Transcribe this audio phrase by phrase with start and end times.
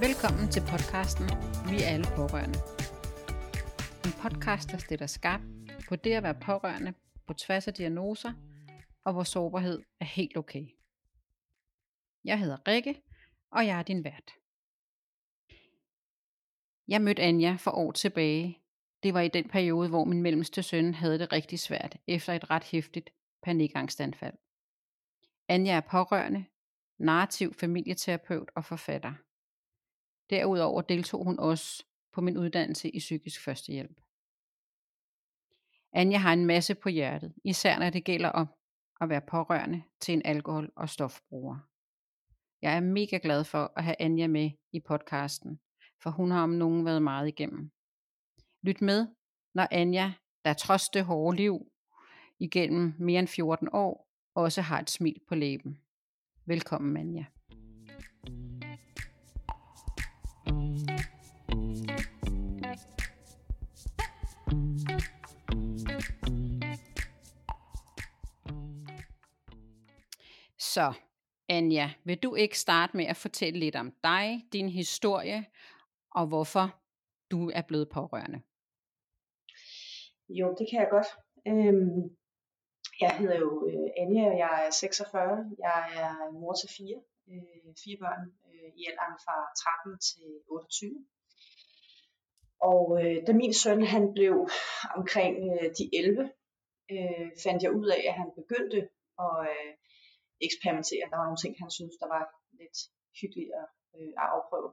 [0.00, 1.26] Velkommen til podcasten
[1.70, 2.58] Vi er alle pårørende.
[4.06, 5.40] En podcast, der stiller skarp
[5.88, 6.94] på det at være pårørende
[7.26, 8.32] på tværs af diagnoser,
[9.04, 10.66] og hvor sårbarhed er helt okay.
[12.24, 13.02] Jeg hedder Rikke,
[13.50, 14.30] og jeg er din vært.
[16.88, 18.58] Jeg mødte Anja for år tilbage.
[19.02, 22.50] Det var i den periode, hvor min mellemste søn havde det rigtig svært efter et
[22.50, 23.10] ret hæftigt
[23.42, 24.34] panikangstanfald.
[25.48, 26.44] Anja er pårørende,
[26.98, 29.12] narrativ familieterapeut og forfatter.
[30.30, 34.00] Derudover deltog hun også på min uddannelse i psykisk førstehjælp.
[35.92, 38.46] Anja har en masse på hjertet, især når det gælder om
[39.00, 41.58] at være pårørende til en alkohol- og stofbruger.
[42.62, 45.60] Jeg er mega glad for at have Anja med i podcasten,
[46.02, 47.70] for hun har om nogen været meget igennem.
[48.62, 49.06] Lyt med,
[49.54, 50.12] når Anja,
[50.44, 51.72] der trods det hårde liv
[52.38, 55.80] igennem mere end 14 år, også har et smil på læben.
[56.46, 57.24] Velkommen, Anja.
[70.76, 70.92] Så,
[71.48, 75.46] Anja, vil du ikke starte med at fortælle lidt om dig, din historie,
[76.10, 76.66] og hvorfor
[77.30, 78.40] du er blevet pårørende?
[80.28, 81.06] Jo, det kan jeg godt.
[81.48, 82.16] Øhm,
[83.00, 85.56] jeg hedder jo øh, Anja, og jeg er 46.
[85.58, 86.98] Jeg er mor til fire,
[87.30, 89.36] øh, fire børn øh, i alderen fra
[89.84, 91.06] 13 til 28.
[92.70, 94.34] Og øh, da min søn han blev
[94.98, 96.30] omkring øh, de 11,
[96.94, 98.78] øh, fandt jeg ud af, at han begyndte
[99.26, 99.72] at øh,
[100.46, 101.10] eksperimentere.
[101.10, 102.24] Der var nogle ting, han syntes, der var
[102.60, 102.78] lidt
[103.20, 104.70] hyggeligt at, øh, at afprøve.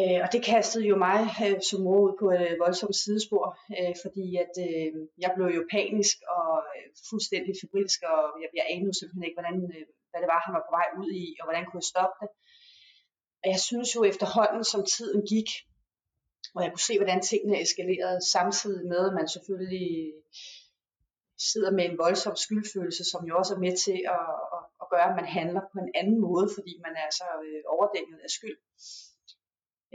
[0.00, 3.46] Øh, og det kastede jo mig øh, som mor ud på et øh, voldsomt sidespor,
[3.78, 4.90] øh, fordi at øh,
[5.24, 9.58] jeg blev jo panisk og øh, fuldstændig febrilsk, og jeg, jeg anede simpelthen ikke, hvordan,
[9.76, 12.16] øh, hvad det var, han var på vej ud i, og hvordan kunne jeg stoppe
[12.22, 12.30] det.
[13.42, 15.50] Og jeg synes jo efterhånden, som tiden gik,
[16.54, 19.88] og jeg kunne se, hvordan tingene eskalerede, samtidig med, at man selvfølgelig
[21.38, 24.26] sidder med en voldsom skyldfølelse, som jo også er med til at,
[24.56, 27.62] at, at gøre, at man handler på en anden måde, fordi man er så øh,
[27.74, 28.58] overdækket af skyld.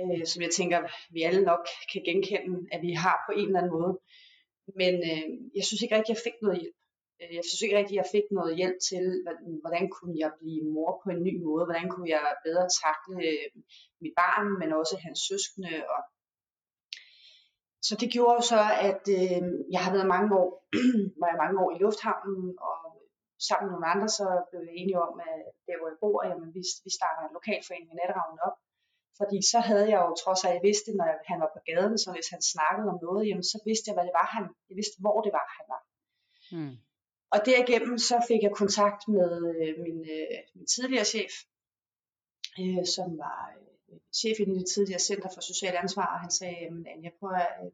[0.02, 0.80] Øh, som jeg tænker,
[1.16, 3.94] vi alle nok kan genkende, at vi har på en eller anden måde.
[4.82, 5.26] Men øh,
[5.58, 6.78] jeg synes ikke rigtig, at jeg fik noget hjælp.
[7.22, 9.06] Øh, jeg synes ikke rigtig, at jeg fik noget hjælp til,
[9.64, 13.48] hvordan kunne jeg blive mor på en ny måde, hvordan kunne jeg bedre takle øh,
[14.04, 16.00] mit barn, men også hans søskende og
[17.88, 19.42] så det gjorde så, at øh,
[19.74, 20.50] jeg har været mange år,
[21.22, 22.80] var jeg mange år i lufthavnen, og
[23.48, 26.50] sammen med nogle andre, så blev jeg enige om, at der hvor jeg bor, jamen,
[26.58, 28.58] vi, vi starter en lokalforening i Natteravnen op.
[29.20, 32.08] Fordi så havde jeg jo trods at jeg vidste, når han var på gaden, så
[32.16, 34.98] hvis han snakkede om noget, jamen, så vidste jeg, hvad det var, han, jeg vidste,
[35.04, 35.82] hvor det var, han var.
[36.56, 36.76] Mm.
[37.34, 41.34] Og derigennem så fik jeg kontakt med øh, min, øh, min tidligere chef,
[42.62, 43.73] øh, som var øh,
[44.20, 46.58] chef i det tidligere Center for Socialt Ansvar, og han sagde,
[46.94, 47.72] at jeg prøver, øh,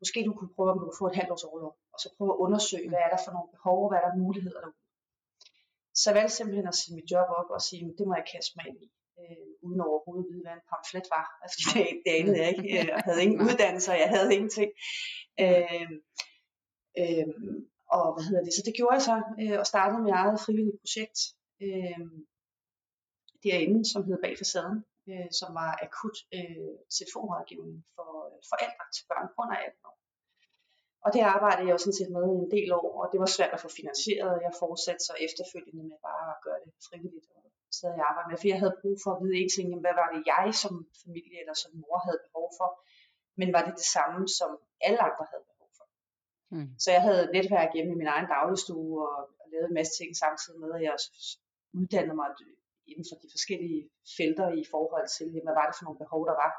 [0.00, 2.32] måske du kunne prøve, om du kunne få et halvt års overlov, og så prøve
[2.34, 4.78] at undersøge, hvad er der for nogle behov, hvad er der muligheder derude.
[6.00, 8.52] Så jeg valgte simpelthen at sige mit job op og sige, det må jeg kaste
[8.56, 8.88] mig ind i,
[9.20, 11.26] øh, uden overhovedet at vide, hvad en pamflet var.
[11.42, 12.68] Altså, det, det anede jeg ikke.
[12.76, 14.70] Jeg havde ingen uddannelse, jeg havde ingenting.
[15.44, 15.90] Øh,
[17.00, 17.28] øh,
[17.96, 18.52] og hvad hedder det?
[18.54, 21.18] Så det gjorde jeg så, øh, og startede mit eget frivillige projekt.
[21.64, 22.06] Øh,
[23.44, 29.04] derinde, som hed Bag Facaden, øh, som var akut øh, telefonrådgivning for øh, forældre til
[29.10, 29.96] børn under 18 år.
[31.04, 33.52] Og det arbejdede jeg jo sådan set med en del år, og det var svært
[33.56, 37.42] at få finansieret, og jeg fortsatte så efterfølgende med bare at gøre det frivilligt og
[37.78, 40.20] stadig arbejde med, for jeg havde brug for at vide en ting, hvad var det
[40.32, 42.68] jeg som familie eller som mor havde behov for,
[43.40, 44.50] men var det det samme, som
[44.86, 45.86] alle andre havde behov for.
[46.54, 46.70] Mm.
[46.82, 50.10] Så jeg havde netværk hjemme i min egen dagligstue og, og lavet en masse ting
[50.24, 51.08] samtidig med, at jeg også
[51.78, 52.28] uddannede mig
[52.90, 53.80] inden for de forskellige
[54.16, 56.52] felter i forhold til, hvad var det for nogle behov, der var.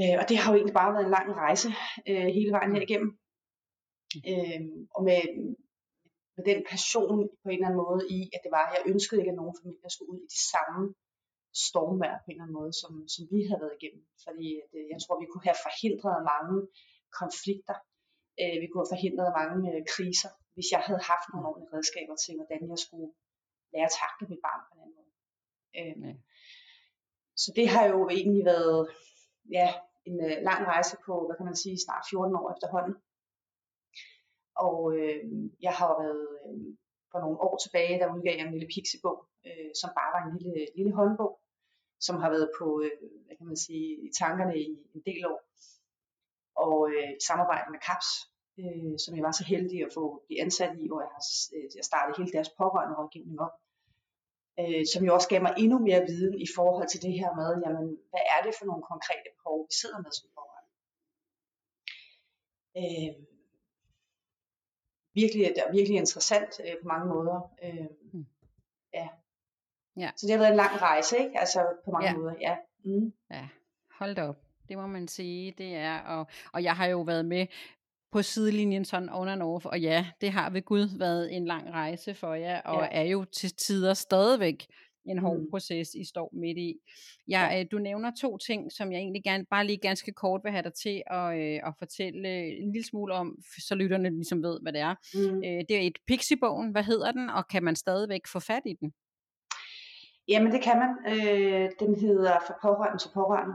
[0.00, 1.68] Øh, og det har jo egentlig bare været en lang rejse
[2.10, 3.10] øh, hele vejen her igennem.
[4.30, 4.62] Øh,
[4.96, 5.22] og med,
[6.36, 9.32] med den passion på en eller anden måde i, at det var, jeg ønskede ikke,
[9.32, 10.82] at nogen familier skulle ud i de samme
[11.66, 14.04] stormvær på en eller anden måde, som, som vi havde været igennem.
[14.26, 16.56] Fordi at, øh, jeg tror, vi kunne have forhindret mange
[17.20, 17.76] konflikter.
[18.40, 22.16] Øh, vi kunne have forhindret mange øh, kriser, hvis jeg havde haft nogle ordentlige redskaber
[22.24, 23.08] til, hvordan jeg skulle
[23.72, 25.12] lære at takle mit barn på en anden måde.
[25.78, 26.14] Øhm, ja.
[27.36, 28.88] Så det har jo egentlig været
[29.50, 29.68] ja,
[30.04, 32.94] en øh, lang rejse på, hvad kan man sige, snart 14 år efterhånden.
[34.66, 35.20] Og øh,
[35.66, 36.60] jeg har været øh,
[37.10, 40.36] for nogle år tilbage, der udgav jeg en lille pixibog, øh, som bare var en
[40.38, 41.32] lille, lille håndbog,
[42.06, 42.96] som har været på, øh,
[43.26, 45.40] hvad kan man sige, i tankerne i en del år.
[46.64, 48.10] Og øh, i samarbejde med CAPS,
[48.60, 51.24] øh, som jeg var så heldig at få blive ansat i, hvor jeg har
[51.56, 53.54] øh, jeg startet hele deres pårørende rådgivning op.
[54.60, 57.50] øh, som jo også gav mig endnu mere viden i forhold til det her med,
[57.64, 60.70] jamen, hvad er det for nogle konkrete behov, vi sidder med som pårørende.
[62.80, 63.12] Øh,
[65.20, 67.38] virkelig, det er virkelig interessant øh, på mange måder.
[67.64, 68.26] Øh, mm.
[68.94, 69.08] ja.
[70.02, 70.10] ja.
[70.16, 71.38] Så det har været en lang rejse, ikke?
[71.42, 72.16] Altså på mange ja.
[72.16, 72.56] måder, ja.
[72.84, 73.12] Mm.
[73.30, 73.48] Ja,
[73.98, 74.40] hold da op.
[74.68, 77.46] Det må man sige, det er, og, og jeg har jo været med
[78.12, 81.70] på sidelinjen sådan on and off, og ja, det har ved Gud været en lang
[81.70, 82.88] rejse for jer, og ja.
[82.90, 84.66] er jo til tider stadigvæk
[85.06, 85.50] en hård mm.
[85.50, 86.74] proces, I står midt i.
[87.28, 87.60] Jeg, ja.
[87.60, 90.62] øh, du nævner to ting, som jeg egentlig gerne, bare lige ganske kort vil have
[90.62, 92.28] dig til at, øh, at fortælle
[92.62, 94.94] en lille smule om, så lytterne ligesom ved, hvad det er.
[95.14, 95.36] Mm.
[95.36, 98.74] Øh, det er et Pixie-bogen, hvad hedder den, og kan man stadigvæk få fat i
[98.80, 98.92] den?
[100.28, 100.90] Jamen det kan man.
[101.12, 103.54] Øh, den hedder For pårørende til pårørende.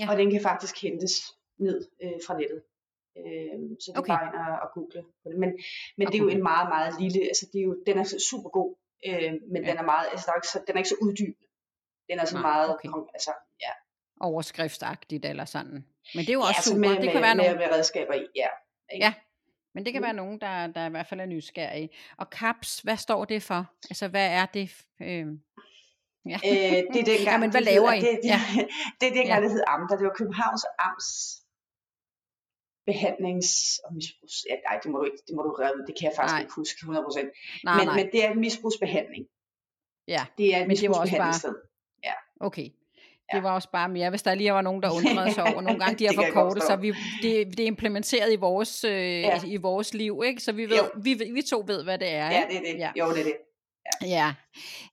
[0.00, 0.10] Ja.
[0.10, 1.14] Og den kan faktisk hentes
[1.58, 2.62] ned øh, fra nettet.
[3.26, 4.12] Øh, så det okay.
[4.12, 5.38] er bare ind og, og google på det.
[5.42, 5.50] Men,
[5.96, 6.12] men okay.
[6.12, 8.70] det er jo en meget, meget lille, altså det er jo, den er super god,
[9.08, 9.68] øh, men ja.
[9.70, 11.48] den er meget, altså der er ikke så, den er ikke så uddybende.
[12.10, 12.88] Den er så Nej, meget, okay.
[13.16, 13.32] altså,
[13.64, 13.72] ja.
[14.20, 15.76] Overskriftsagtigt eller sådan.
[16.14, 16.80] Men det er jo også ja, super.
[16.80, 17.58] Med, det med, kan være med, nogle...
[17.58, 18.50] med redskaber i, ja.
[18.92, 19.04] Ikke?
[19.06, 19.12] Ja,
[19.74, 20.04] men det kan mm.
[20.04, 21.88] være nogen, der, der i hvert fald er nysgerrige.
[22.16, 23.66] Og CAPS, hvad står det for?
[23.90, 24.68] Altså, hvad er det?
[25.02, 25.26] Øh...
[26.32, 26.38] Ja.
[26.50, 28.00] øh, det er dengang, ja, men hvad laver I?
[28.00, 28.40] Det, det, ja.
[29.00, 29.44] det er dengang, ja.
[29.44, 29.96] det hed AMTA.
[29.96, 31.08] Det var Københavns Amts
[32.90, 34.34] behandlings- og misbrugs...
[34.50, 36.40] Ja, nej, det må du ikke, det må du redde, det kan jeg faktisk nej.
[36.40, 36.88] ikke huske 100%.
[37.64, 37.96] Nej, men, nej.
[37.96, 39.24] men det er misbrugsbehandling.
[40.08, 41.54] Ja, det er et men det var også bare...
[42.04, 42.12] Ja.
[42.40, 42.68] Okay,
[43.32, 45.60] det var også bare mere, hvis der lige var nogen, der undrede sig over.
[45.60, 46.88] Nogle gange de er for korte, så vi,
[47.22, 49.40] det, det er implementeret i vores, øh, ja.
[49.46, 50.42] i vores liv, ikke?
[50.42, 52.30] så vi, ved, vi, vi to ved, hvad det er.
[52.30, 52.78] Ja, det er det.
[52.78, 52.90] Ja.
[52.96, 53.36] Jo, det er det.
[54.02, 54.34] Ja,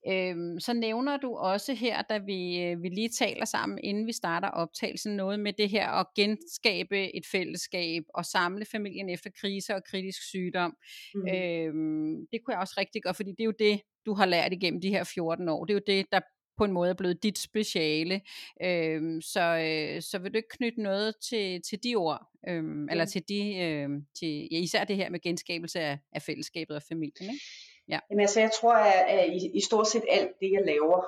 [0.08, 4.14] øhm, så nævner du også her, da vi, øh, vi lige taler sammen, inden vi
[4.14, 9.76] starter optagelsen, noget med det her at genskabe et fællesskab og samle familien efter krise
[9.76, 10.76] og kritisk sygdom.
[11.16, 11.28] Mm.
[11.28, 14.54] Øhm, det kunne jeg også rigtig godt, fordi det er jo det, du har lært
[14.54, 15.66] igennem de her 14 år.
[15.66, 16.20] Det er jo det, der
[16.58, 18.22] på en måde er blevet dit speciale.
[18.64, 22.92] Øhm, så, øh, så vil du ikke knytte noget til, til de ord, øhm, ja.
[22.92, 23.90] eller til de, øh,
[24.20, 27.44] til, ja, især det her med genskabelse af, af fællesskabet og familien, ikke?
[27.92, 28.00] Ja.
[28.10, 31.00] Jamen altså, jeg tror, at, at i, i stort set alt det, jeg laver,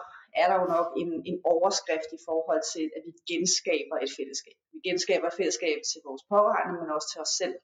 [0.42, 4.58] er der jo nok en, en overskrift i forhold til, at vi genskaber et fællesskab.
[4.74, 7.56] Vi genskaber et fællesskab til vores pårørende, men også til os selv.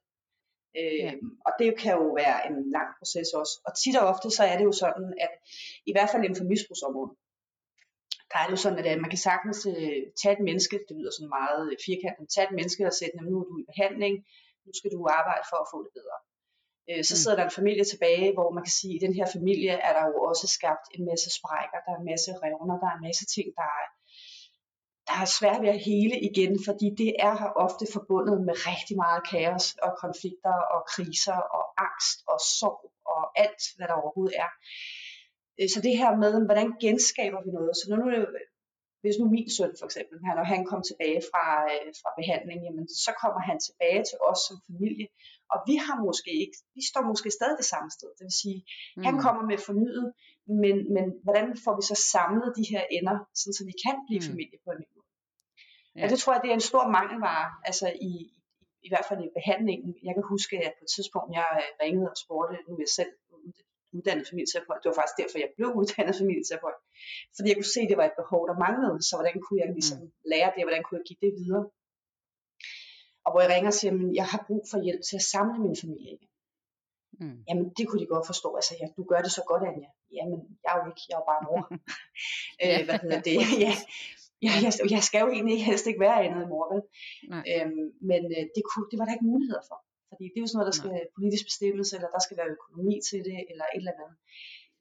[0.80, 1.14] Øh, ja.
[1.48, 3.54] Og det kan jo være en lang proces også.
[3.68, 5.34] Og tit og ofte, så er det jo sådan, at
[5.90, 7.14] i hvert fald inden for misbrugsområdet,
[8.32, 11.14] der er det jo sådan, at man kan sagtens uh, tage et menneske, det lyder
[11.14, 14.14] sådan meget firkantet, tage et menneske og sætte, nu er du i behandling,
[14.66, 16.18] nu skal du arbejde for at få det bedre.
[16.90, 17.20] Øh, så mm.
[17.22, 19.94] sidder der en familie tilbage, hvor man kan sige, at i den her familie er
[19.98, 23.08] der jo også skabt en masse sprækker, der er en masse revner, der er en
[23.10, 23.88] masse ting, der er,
[25.08, 28.96] der er svært ved at hele igen, fordi det er her ofte forbundet med rigtig
[29.04, 32.82] meget kaos og konflikter og kriser og angst og sorg
[33.14, 34.52] og alt, hvad der overhovedet er.
[35.60, 37.74] Øh, så det her med, hvordan genskaber vi noget?
[37.80, 38.12] Så nu er
[39.04, 42.60] hvis nu min søn for eksempel, han, når han kom tilbage fra, øh, fra behandling,
[42.66, 45.08] jamen, så kommer han tilbage til os som familie,
[45.54, 48.10] og vi har måske ikke, vi står måske stadig det samme sted.
[48.18, 49.04] Det vil sige, mm.
[49.08, 50.08] han kommer med fornyet,
[50.64, 54.22] men, men hvordan får vi så samlet de her ender, sådan, så vi kan blive
[54.22, 54.30] mm.
[54.30, 55.12] familie på en ny måde?
[55.96, 56.04] Ja.
[56.04, 58.14] Og det tror jeg, det er en stor mangelvare, altså i,
[58.86, 59.92] i hvert fald i behandlingen.
[60.08, 62.94] Jeg kan huske, at på et tidspunkt, jeg øh, ringede og spurgte, nu er jeg
[63.00, 63.14] selv
[63.96, 64.80] uddannet familieterapeut.
[64.82, 66.78] Det var faktisk derfor, jeg blev uddannet familieterapeut.
[67.36, 68.98] Fordi jeg kunne se, at det var et behov, der manglede.
[69.08, 70.12] Så hvordan kunne jeg ligesom mm.
[70.32, 70.62] lære det?
[70.68, 71.66] Hvordan kunne jeg give det videre?
[73.26, 75.58] Og hvor jeg ringer og siger, at jeg har brug for hjælp til at samle
[75.66, 76.32] min familie igen.
[77.22, 77.40] Mm.
[77.48, 78.50] Jamen, det kunne de godt forstå.
[78.60, 79.90] Altså, ja, du gør det så godt, Anja.
[80.18, 81.62] Jamen, jeg er jo ikke, jeg er jo bare mor.
[82.64, 83.38] øh, hvad hedder det?
[83.66, 83.74] ja,
[84.46, 86.82] jeg, jeg, jeg skal jo egentlig helst ikke være andet end mor, vel?
[87.52, 89.78] Øhm, men øh, det, kunne, det var der ikke muligheder for.
[90.14, 92.54] Fordi det er jo sådan noget, der skal være politisk bestemmelse, eller der skal være
[92.58, 94.20] økonomi til det, eller et eller andet.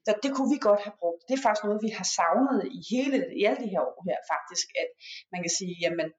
[0.05, 1.21] Så det kunne vi godt have brugt.
[1.27, 4.19] Det er faktisk noget, vi har savnet i hele i alle de her år her
[4.33, 4.89] faktisk, at
[5.31, 6.09] man kan sige, jamen,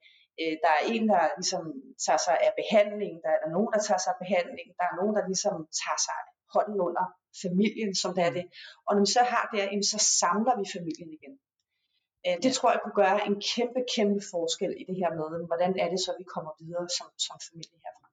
[0.40, 1.64] øh, der er en, der ligesom
[2.06, 4.94] tager sig af behandling, der er der nogen, der tager sig af behandling, der er
[5.00, 6.20] nogen, der ligesom tager sig
[6.54, 7.04] hånden under
[7.44, 8.46] familien, som det er det.
[8.86, 9.60] Og når vi så har det,
[9.92, 11.34] så samler vi familien igen.
[12.26, 15.72] Øh, det tror jeg kunne gøre en kæmpe, kæmpe forskel i det her med, hvordan
[15.82, 18.03] er det så, vi kommer videre som, som familie herfra.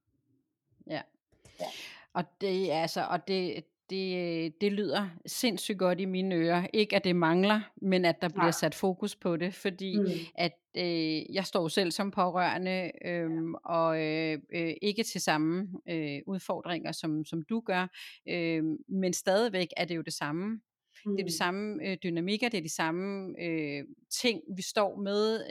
[1.62, 1.66] Ja.
[2.14, 6.68] Og det altså, og det, det, det lyder sindssygt godt i mine ører.
[6.74, 8.52] Ikke at det mangler, men at der bliver Nej.
[8.52, 10.06] sat fokus på det, fordi mm.
[10.36, 13.30] at øh, jeg står selv som pårørende øh,
[13.64, 17.88] og øh, øh, ikke til samme øh, udfordringer som, som du gør,
[18.30, 20.60] øh, men stadigvæk er det jo det samme.
[21.06, 21.16] Mm.
[21.16, 23.84] Det er de samme øh, dynamikker, det er de samme øh,
[24.22, 25.44] ting, vi står med,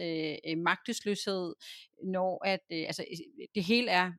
[0.46, 1.54] øh, magtesløshed,
[2.04, 3.04] når at, øh, altså,
[3.54, 4.12] det hele er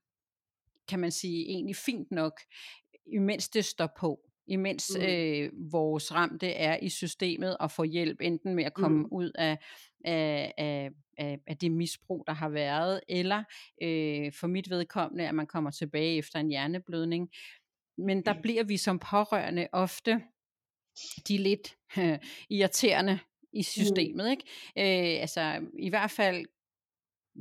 [0.92, 2.42] kan man sige, egentlig fint nok,
[3.14, 4.20] imens det står på.
[4.48, 5.06] imens mm.
[5.06, 9.08] øh, vores ramte er i systemet og får hjælp enten med at komme mm.
[9.12, 9.58] ud af,
[10.06, 13.44] af, af, af, af det misbrug, der har været, eller
[13.82, 17.30] øh, for mit vedkommende, at man kommer tilbage efter en hjerneblødning.
[17.98, 18.42] Men der mm.
[18.42, 20.22] bliver vi som pårørende ofte
[21.28, 22.20] de lidt øh,
[22.60, 23.20] irriterende
[23.54, 23.64] i mm.
[23.64, 24.26] systemet.
[24.26, 24.32] Mm.
[24.32, 24.44] Ikke?
[24.78, 26.46] Øh, altså i hvert fald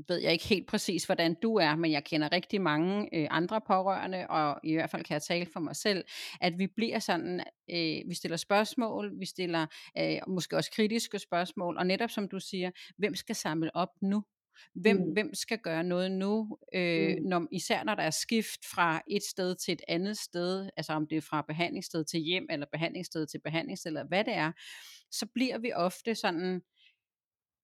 [0.08, 3.60] ved jeg ikke helt præcis, hvordan du er, men jeg kender rigtig mange øh, andre
[3.60, 6.04] pårørende, og i hvert fald kan jeg tale for mig selv,
[6.40, 9.66] at vi bliver sådan, øh, vi stiller spørgsmål, vi stiller
[9.98, 14.24] øh, måske også kritiske spørgsmål, og netop som du siger, hvem skal samle op nu?
[14.74, 15.12] Hvem, mm.
[15.12, 17.28] hvem skal gøre noget nu, øh, mm.
[17.28, 21.06] når, især når der er skift fra et sted til et andet sted, altså om
[21.06, 24.52] det er fra behandlingssted til hjem, eller behandlingssted til behandlingssted, eller hvad det er,
[25.10, 26.60] så bliver vi ofte sådan,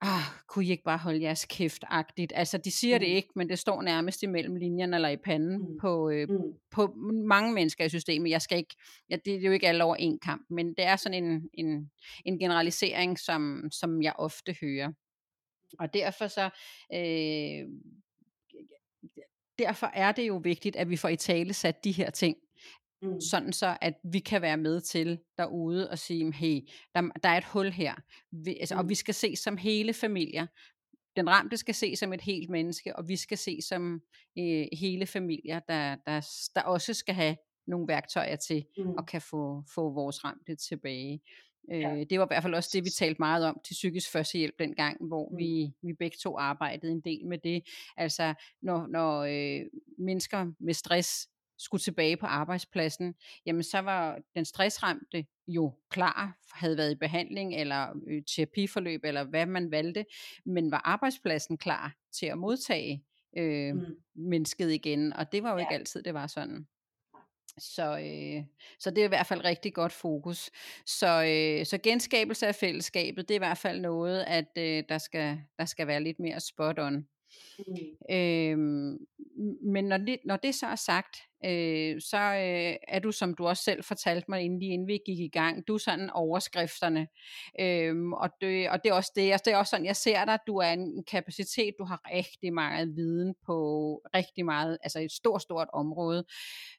[0.00, 2.32] ah, kunne I ikke bare holde jeres kæft-agtigt?
[2.34, 3.00] Altså, de siger mm.
[3.00, 5.78] det ikke, men det står nærmest imellem linjerne eller i panden mm.
[5.80, 6.38] På, øh, mm.
[6.70, 6.94] på
[7.28, 8.30] mange mennesker i systemet.
[8.30, 8.76] Jeg skal ikke,
[9.10, 11.90] ja, det er jo ikke alle over en kamp, men det er sådan en, en,
[12.24, 14.92] en generalisering, som, som jeg ofte hører.
[15.78, 16.50] Og derfor så,
[16.94, 17.68] øh,
[19.58, 22.36] derfor er det jo vigtigt, at vi får i tale sat de her ting.
[23.02, 23.20] Mm.
[23.20, 27.38] Sådan så, at vi kan være med til derude og sige, hey, der, der er
[27.38, 27.94] et hul her.
[28.32, 28.78] Vi, altså, mm.
[28.78, 30.46] Og vi skal se som hele familier.
[31.16, 34.00] Den ramte skal se som et helt menneske, og vi skal se som
[34.38, 37.36] øh, hele familier, der, der, der også skal have
[37.66, 38.98] nogle værktøjer til mm.
[38.98, 41.20] at kan få, få vores ramte tilbage.
[41.70, 41.94] Ja.
[41.94, 44.54] Øh, det var i hvert fald også det, vi talte meget om til psykisk førstehjælp
[44.58, 45.38] dengang, hvor mm.
[45.38, 47.62] vi, vi begge to arbejdede en del med det.
[47.96, 49.66] Altså, når, når øh,
[49.98, 53.14] mennesker med stress skulle tilbage på arbejdspladsen,
[53.46, 59.24] jamen så var den stressramte jo klar, havde været i behandling eller øh, terapiforløb, eller
[59.24, 60.04] hvad man valgte,
[60.46, 63.04] men var arbejdspladsen klar til at modtage
[63.38, 63.84] øh, mm.
[64.14, 65.62] mennesket igen, og det var jo ja.
[65.62, 66.66] ikke altid, det var sådan.
[67.58, 68.44] Så, øh,
[68.78, 70.50] så det er i hvert fald rigtig godt fokus.
[70.86, 74.98] Så, øh, så genskabelse af fællesskabet, det er i hvert fald noget, at øh, der,
[74.98, 77.06] skal, der skal være lidt mere spot on.
[77.58, 78.14] Mm.
[78.14, 78.98] Øhm,
[79.62, 83.46] men når det, når det så er sagt, øh, så øh, er du, som du
[83.46, 87.08] også selv fortalte mig, inden, lige inden vi gik i gang, du er sådan overskrifterne.
[87.60, 90.24] Øhm, og, det, og det er også det, altså det er også sådan, jeg ser
[90.24, 93.56] dig, du er en kapacitet, du har rigtig meget viden på
[94.14, 96.24] rigtig meget, altså et stort, stort område.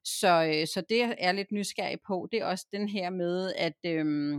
[0.04, 3.54] Så, øh, så det jeg er lidt nysgerrig på, det er også den her med,
[3.56, 4.36] at øh,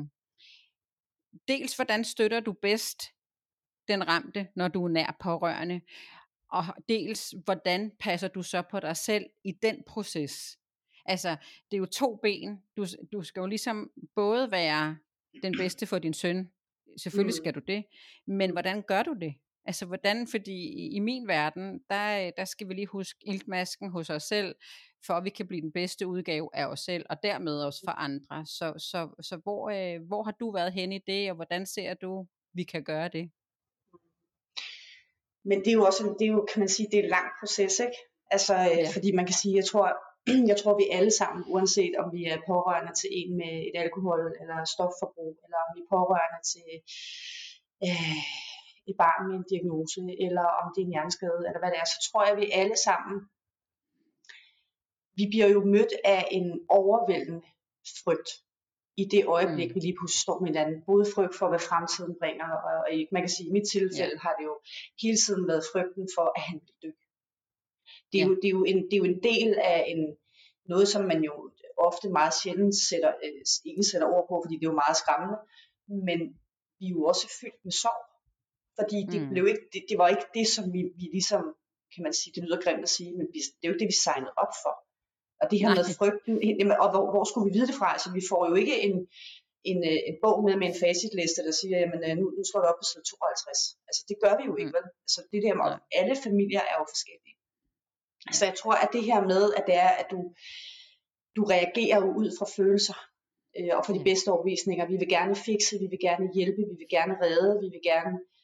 [1.48, 3.02] dels hvordan støtter du bedst
[3.88, 5.80] den ramte, når du er nær pårørende?
[6.52, 10.58] Og dels, hvordan passer du så på dig selv i den proces?
[11.06, 11.36] Altså,
[11.70, 12.62] det er jo to ben.
[12.76, 14.96] Du, du skal jo ligesom både være
[15.42, 16.50] den bedste for din søn.
[16.96, 17.84] Selvfølgelig skal du det.
[18.26, 19.34] Men hvordan gør du det?
[19.64, 24.22] Altså, hvordan, fordi i, min verden, der, der skal vi lige huske iltmasken hos os
[24.22, 24.54] selv,
[25.06, 27.90] for at vi kan blive den bedste udgave af os selv, og dermed også for
[27.90, 28.46] andre.
[28.46, 31.94] Så, så, så hvor, øh, hvor har du været hen i det, og hvordan ser
[31.94, 33.30] du, vi kan gøre det?
[35.44, 37.28] Men det er jo også, det er jo, kan man sige, det er en lang
[37.40, 37.98] proces, ikke?
[38.30, 38.90] Altså, øh, ja.
[38.94, 39.86] fordi man kan sige, jeg tror,
[40.50, 44.36] jeg tror vi alle sammen, uanset om vi er pårørende til en med et alkohol-
[44.42, 46.70] eller stofforbrug, eller om vi er pårørende til
[47.86, 48.20] øh,
[48.90, 51.88] et barn med en diagnose, eller om det er en hjerneskade, eller hvad det er,
[51.94, 53.16] så tror jeg, at vi alle sammen,
[55.18, 56.46] vi bliver jo mødt af en
[56.80, 57.46] overvældende
[58.02, 58.30] frygt
[59.02, 59.74] i det øjeblik, mm.
[59.74, 60.76] vi lige pludselig står med hinanden.
[60.90, 64.24] Både frygt for, hvad fremtiden bringer, og, og man kan sige, i mit tilfælde ja.
[64.24, 64.54] har det jo
[65.02, 66.90] hele tiden været frygten for, at han vil dø.
[68.10, 68.28] Det er, ja.
[68.28, 70.02] jo, det, er jo en, det er jo en del af en,
[70.72, 71.34] noget, som man jo
[71.88, 73.40] ofte meget sjældent sætter, øh,
[73.70, 75.38] ikke sætter ord på, fordi det er jo meget skræmmende,
[76.08, 76.18] men
[76.78, 78.02] vi er jo også fyldt med sorg,
[78.78, 79.28] fordi det, mm.
[79.32, 81.42] blev ikke, det, det var ikke det, som vi, vi ligesom,
[81.94, 83.98] kan man sige, det lyder grimt at sige, men vi, det er jo det, vi
[84.04, 84.74] signede op for.
[85.40, 85.78] Og det her Nej.
[85.78, 86.34] med frygten,
[86.82, 87.88] og hvor, hvor skulle vi vide det fra?
[87.96, 88.96] Altså vi får jo ikke en,
[89.70, 92.60] en, øh, en bog med med en facitliste, der siger, jamen øh, nu, nu slår
[92.62, 93.78] du op på side 52.
[93.88, 94.76] Altså det gør vi jo ikke, mm.
[94.78, 94.86] vel?
[95.06, 97.36] Altså det der med, at alle familier er jo forskellige.
[98.36, 100.20] Så jeg tror, at det her med, at det er, at du,
[101.36, 102.98] du reagerer jo ud fra følelser,
[103.58, 104.84] øh, og for de bedste overbevisninger.
[104.92, 108.14] Vi vil gerne fikse, vi vil gerne hjælpe, vi vil gerne redde, vi vil gerne
[108.18, 108.37] øh,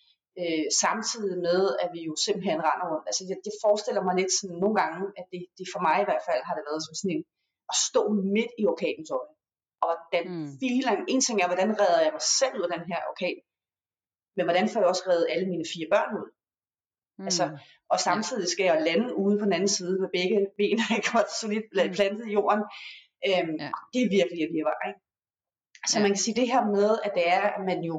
[0.85, 3.07] samtidig med, at vi jo simpelthen render rundt.
[3.11, 6.09] Altså jeg, det forestiller mig lidt sådan nogle gange, at det, det for mig i
[6.09, 7.25] hvert fald har det været som sådan en,
[7.73, 8.03] at stå
[8.37, 9.35] midt i orkanens øje.
[9.87, 10.51] Og den mm.
[10.61, 13.39] feeling, en ting er, hvordan redder jeg mig selv ud af den her orkan,
[14.37, 16.29] men hvordan får jeg også reddet alle mine fire børn ud?
[17.19, 17.25] Mm.
[17.29, 17.45] Altså,
[17.93, 20.79] og samtidig skal jeg lande ude på den anden side med begge ben
[21.13, 21.95] godt solidt mm.
[21.97, 22.65] plantet i jorden.
[23.29, 23.71] Øhm, ja.
[23.93, 25.01] Det er virkelig et virvar, ikke?
[25.91, 26.03] Så ja.
[26.03, 27.97] man kan sige det her med, at det er, at man jo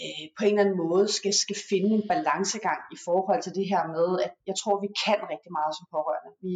[0.00, 3.66] øh, på en eller anden måde skal, skal finde en balancegang i forhold til det
[3.72, 6.32] her med, at jeg tror, vi kan rigtig meget som pårørende.
[6.46, 6.54] Vi,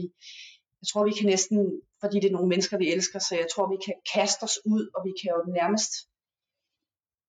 [0.81, 1.59] jeg tror, vi kan næsten,
[2.03, 4.83] fordi det er nogle mennesker, vi elsker, så jeg tror, vi kan kaste os ud,
[4.95, 5.93] og vi kan jo nærmest,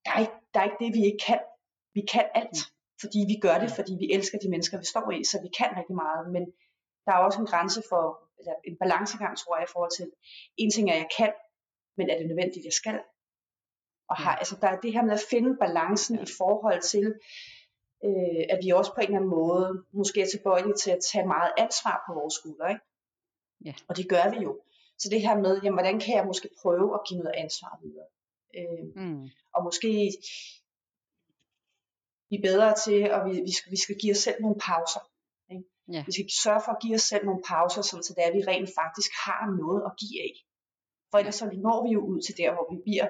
[0.06, 1.42] der er ikke, der er ikke det, vi ikke kan.
[1.98, 2.60] Vi kan alt,
[3.01, 5.70] fordi vi gør det, fordi vi elsker de mennesker, vi står i, så vi kan
[5.80, 6.44] rigtig meget, men
[7.06, 8.04] der er også en grænse for,
[8.39, 10.08] eller en balancegang, tror jeg, i forhold til,
[10.62, 11.32] en ting er, at jeg kan,
[11.98, 12.98] men er det nødvendigt, jeg skal?
[14.10, 17.06] Og har, altså, der er det her med at finde balancen i forhold til,
[18.06, 21.28] øh, at vi også på en eller anden måde måske er tilbøjelige til at tage
[21.28, 22.70] meget ansvar på vores skuldre.
[22.70, 22.86] Ikke?
[23.66, 23.74] Ja.
[23.89, 24.62] Og det gør vi jo.
[24.98, 28.10] Så det her med, jamen, hvordan kan jeg måske prøve at give noget ansvar videre?
[28.58, 29.24] Øh, Mm.
[29.56, 30.12] og måske
[32.30, 35.04] blive bedre til, at vi, vi, skal, vi skal give os selv nogle pauser.
[35.54, 35.63] Ikke?
[35.96, 36.01] Ja.
[36.08, 38.38] Vi skal sørge for at give os selv nogle pauser, sådan så det er, at
[38.38, 40.34] vi rent faktisk har noget at give af.
[41.10, 43.08] For ellers så når vi jo ud til der, hvor vi bliver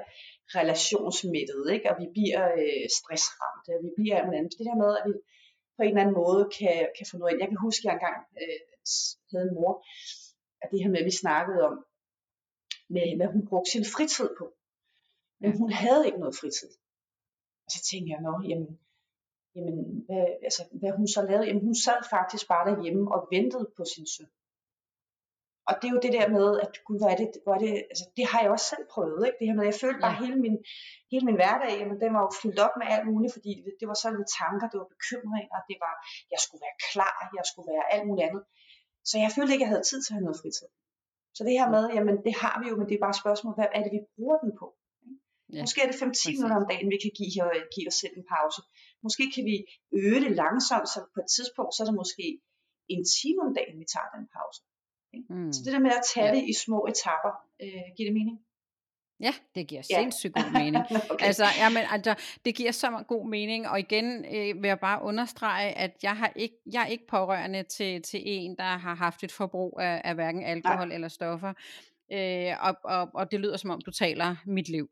[0.59, 1.89] relationsmættet, ikke?
[1.91, 4.53] og vi bliver øh, stressramte, og vi bliver andet.
[4.57, 5.13] det der med, at vi
[5.75, 7.41] på en eller anden måde kan, kan få noget ind.
[7.43, 8.59] Jeg kan huske, at jeg engang øh,
[9.31, 9.73] havde en mor,
[10.61, 11.75] at det her med, at vi snakkede om,
[12.95, 14.45] med, hvad hun brugte sin fritid på.
[15.41, 16.71] Men hun havde ikke noget fritid.
[17.65, 18.71] Og så tænkte jeg, nå, jamen,
[19.55, 23.67] jamen hvad, altså, hvad hun så lavede, jamen hun sad faktisk bare derhjemme og ventede
[23.77, 24.31] på sin søn.
[25.69, 27.73] Og det er jo det der med, at gud, hvor er det, hvor er det,
[27.91, 29.37] altså, det har jeg også selv prøvet, ikke?
[29.39, 30.21] det her med, jeg følte bare Ja.
[30.23, 30.55] hele min,
[31.13, 33.87] hele min hverdag, jamen, den var jo fyldt op med alt muligt, fordi det, det
[33.91, 35.93] var sådan med tanker, det var bekymringer, det var,
[36.33, 38.43] jeg skulle være klar, jeg skulle være alt muligt andet.
[39.09, 40.69] Så jeg følte ikke, at jeg havde tid til at have noget fritid.
[41.35, 43.53] Så det her med, jamen det har vi jo, men det er bare et spørgsmål,
[43.59, 44.67] hvad er det, vi bruger den på?
[45.55, 46.35] Ja, Måske er det 5-10 præcis.
[46.37, 47.45] minutter om dagen, vi kan give,
[47.75, 48.59] give os selv en pause.
[49.05, 49.55] Måske kan vi
[50.03, 52.25] øge det langsomt, så på et tidspunkt, så er det måske
[52.95, 54.59] en time om dagen, vi tager den pause.
[55.29, 55.53] Mm.
[55.53, 56.35] Så det der med at tage Ja.
[56.35, 58.39] det i små etapper, øh, giver det mening?
[59.21, 59.95] Ja, det giver Ja.
[60.01, 60.83] sindssygt god mening.
[61.11, 61.25] okay.
[61.25, 65.01] Altså, jamen, altså, det giver så meget god mening, og igen øh, vil jeg bare
[65.01, 69.23] understrege, at jeg, har ikke, jeg er ikke pårørende til, til en, der har haft
[69.23, 70.95] et forbrug af, af hverken alkohol Nej.
[70.95, 71.53] eller stoffer,
[72.11, 74.89] øh, og, og, og det lyder som om, du taler mit liv.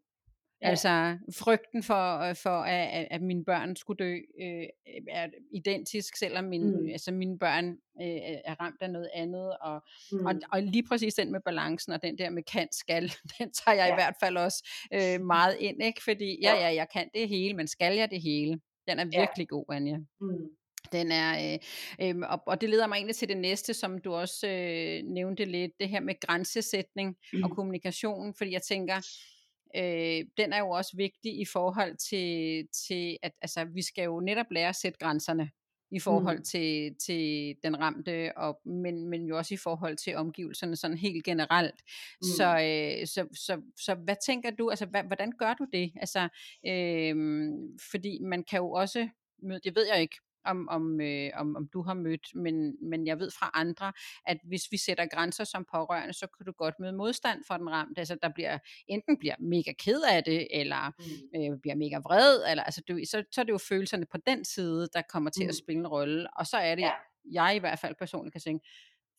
[0.62, 0.70] Ja.
[0.70, 4.64] Altså frygten for, øh, for at, at- mine børn skulle dø øh,
[5.10, 6.90] er identisk, selvom mine, Mm.
[6.90, 7.70] altså mine børn
[8.02, 9.58] øh, er ramt af noget andet.
[9.62, 10.26] Og, mm.
[10.26, 13.04] og, og lige præcis den med balancen, og den der med kan, skal,
[13.40, 13.86] den tager jeg ja.
[13.86, 13.92] Ja.
[13.94, 16.04] i hvert fald også øh, meget ind, ikke?
[16.04, 16.68] Fordi ja, Ja.
[16.68, 18.60] ja, jeg kan det hele, men skal jeg det hele?
[18.88, 19.20] Den er Ja.
[19.20, 19.98] virkelig god, Anja.
[20.22, 20.50] Mm.
[20.92, 21.60] Den er, øh,
[22.10, 25.46] øh, og, og det leder mig egentlig til det næste, som du også øh, nævnte
[25.46, 27.44] lidt, det her med grænsesætning mm.
[27.44, 27.56] og Mm.
[27.56, 28.96] kommunikation, fordi jeg tænker,
[29.76, 34.20] øh, den er jo også vigtig i forhold til, til at altså, vi skal jo
[34.20, 35.50] netop lære at sætte grænserne
[35.92, 36.44] i forhold Mm.
[36.44, 41.24] til, til den ramte, og, men, men jo også i forhold til omgivelserne sådan helt
[41.24, 41.76] generelt.
[42.22, 42.26] Mm.
[42.38, 45.92] Så, øh, så, så, så hvad tænker du, altså hvad, hvordan gør du det?
[45.96, 46.30] Altså,
[46.68, 47.16] øh,
[47.92, 49.10] fordi man kan jo også
[49.64, 53.20] det ved jeg ikke, om, om, øh, om, om du har mødt, men, men jeg
[53.20, 53.94] ved fra andre,
[54.26, 57.70] at hvis vi sætter grænser som pårørende, så kan du godt møde modstand for den
[57.70, 58.00] ramte.
[58.02, 58.58] Altså der bliver,
[58.88, 61.54] enten bliver mega ked af det, eller Mm.
[61.54, 64.46] øh, bliver mega vred, eller altså du, så, så er det jo følelserne på den
[64.46, 65.50] side, der kommer til mm.
[65.50, 66.28] at spille en rolle.
[66.38, 66.92] Og så er det, Ja.
[67.32, 67.44] ja.
[67.44, 68.68] jeg i hvert fald personligt kan tænke,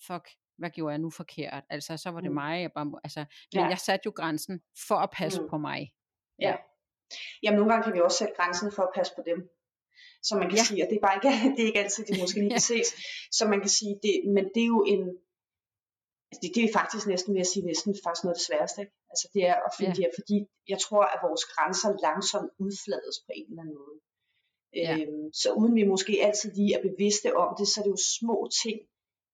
[0.06, 1.64] fuck, hvad gjorde jeg nu forkert?
[1.70, 2.34] Altså så var det Mm.
[2.34, 3.68] mig, jeg bare, må- altså, men Ja.
[3.68, 5.48] jeg satte jo grænsen for at passe Mm.
[5.48, 5.92] på mig.
[6.38, 6.56] Ja.
[7.42, 9.48] Jamen nogle gange kan vi også sætte grænsen for at passe på dem.
[10.28, 10.64] Så man kan Ja.
[10.68, 12.88] sige, at det er bare ikke, det er ikke altid, det måske lige kan ses.
[13.38, 15.02] Så man kan sige, det, men det er jo en,
[16.30, 18.78] altså det, det er faktisk næsten, vil jeg sige, næsten faktisk noget af det sværeste.
[18.84, 18.94] Ikke?
[19.12, 19.96] Altså det er at finde ja.
[19.96, 20.37] det her, fordi
[20.72, 23.98] jeg tror, at vores grænser langsomt udflades på en eller anden måde.
[24.82, 24.92] Ja.
[24.98, 28.02] Øhm, så uden vi måske altid lige er bevidste om det, så er det jo
[28.20, 28.78] små ting,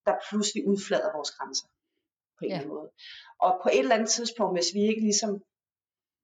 [0.06, 1.66] der pludselig udflader vores grænser
[2.36, 2.54] på en Ja.
[2.54, 2.88] eller anden måde.
[3.44, 5.30] Og på et eller andet tidspunkt, hvis vi ikke ligesom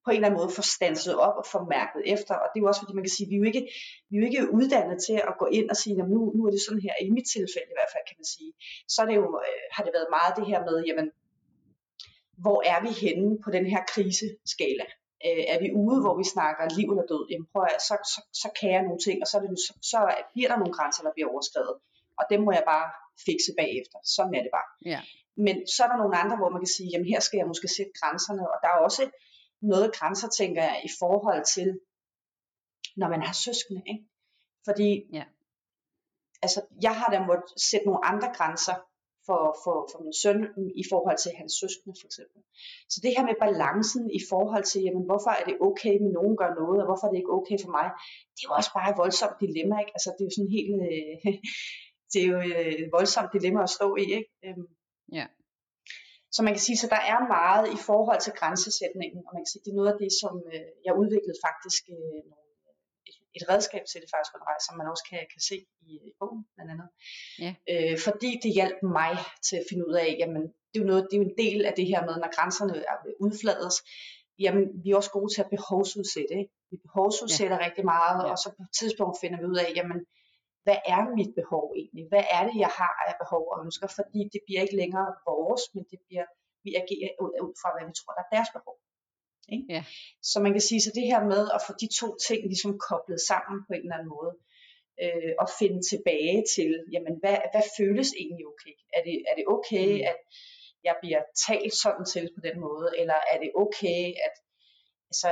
[0.05, 2.65] på en eller anden måde får stanset op og får mærket efter, og det er
[2.65, 3.65] jo også fordi man kan sige, vi er jo ikke,
[4.09, 6.53] vi er jo ikke uddannet til at gå ind og sige, "Nå, nu, nu er
[6.55, 8.53] det sådan her, i mit tilfælde i hvert fald kan man sige,
[8.93, 11.09] så er det jo, øh, har det været meget det her med, jamen,
[12.45, 14.87] hvor er vi henne på den her kriseskala?
[15.27, 17.25] Øh, er vi ude, hvor vi snakker liv eller død?
[17.31, 19.73] Jamen prøv at, så, så, så kan jeg nogle ting, og så, er det, så,
[19.93, 19.99] så
[20.33, 21.77] bliver der nogle grænser, der bliver overskrevet.
[22.19, 22.87] Og dem må jeg bare
[23.27, 23.99] fikse bagefter.
[24.17, 24.69] Sådan er det bare.
[24.93, 25.01] Ja.
[25.47, 27.69] Men så er der nogle andre, hvor man kan sige, jamen her skal jeg måske
[27.77, 29.03] sætte grænserne, og der er også
[29.63, 31.81] noget grænser, tænker jeg, i forhold til,
[32.97, 34.05] når man har søskende, ikke?
[34.65, 35.25] Fordi, Ja.
[36.43, 38.75] altså, jeg har da måttet sætte nogle andre grænser
[39.27, 40.39] for, for, for min søn
[40.83, 42.41] i forhold til hans søskende, for eksempel.
[42.93, 46.37] Så det her med balancen i forhold til, jamen, hvorfor er det okay, med nogen
[46.41, 47.87] gør noget, og hvorfor er det ikke okay for mig,
[48.35, 49.95] det er jo også bare et voldsomt dilemma, ikke?
[49.97, 51.17] Altså, det er jo sådan helt, øh,
[52.13, 52.39] det er jo
[52.85, 54.31] et voldsomt dilemma at stå i, ikke?
[54.47, 54.67] Øhm,
[55.19, 55.27] Ja.
[56.35, 59.51] Så man kan sige, så der er meget i forhold til grænsesætningen, og man kan
[59.53, 62.47] sige, det er noget af det, som øh, jeg udviklede faktisk øh, nogle,
[63.09, 65.57] et, et redskab til det faktisk undervejs, som man også kan, kan se
[65.89, 66.89] i, i bogen blandt andet.
[67.45, 67.53] Ja.
[67.71, 69.13] Øh, fordi det hjalp mig
[69.49, 71.61] til at finde ud af, jamen, det er jo noget, det er jo en del
[71.69, 73.77] af det her med, når grænserne er udflades,
[74.45, 76.35] jamen vi er også gode til at behovsudsætte.
[76.41, 76.53] Ikke?
[76.71, 77.65] Vi behovsudsætter ja.
[77.67, 78.31] rigtig meget, ja.
[78.31, 79.99] og så på et tidspunkt finder vi ud af, jamen
[80.65, 82.05] hvad er mit behov egentlig?
[82.13, 83.89] Hvad er det, jeg har af behov og ønsker?
[83.99, 86.27] Fordi det bliver ikke længere vores, men det bliver,
[86.65, 88.77] vi agerer ud, ud fra, hvad vi tror, der er deres behov.
[89.55, 89.67] Ikke?
[89.75, 89.83] Ja.
[90.31, 93.21] Så man kan sige, så det her med at få de to ting ligesom koblet
[93.31, 94.33] sammen på en eller anden måde,
[95.05, 98.75] øh, og finde tilbage til, jamen hvad, hvad føles egentlig okay?
[98.97, 100.11] Er det, er det okay, mm.
[100.11, 100.19] at
[100.89, 104.35] jeg bliver talt sådan til på den måde, eller er det okay, at
[105.11, 105.29] altså,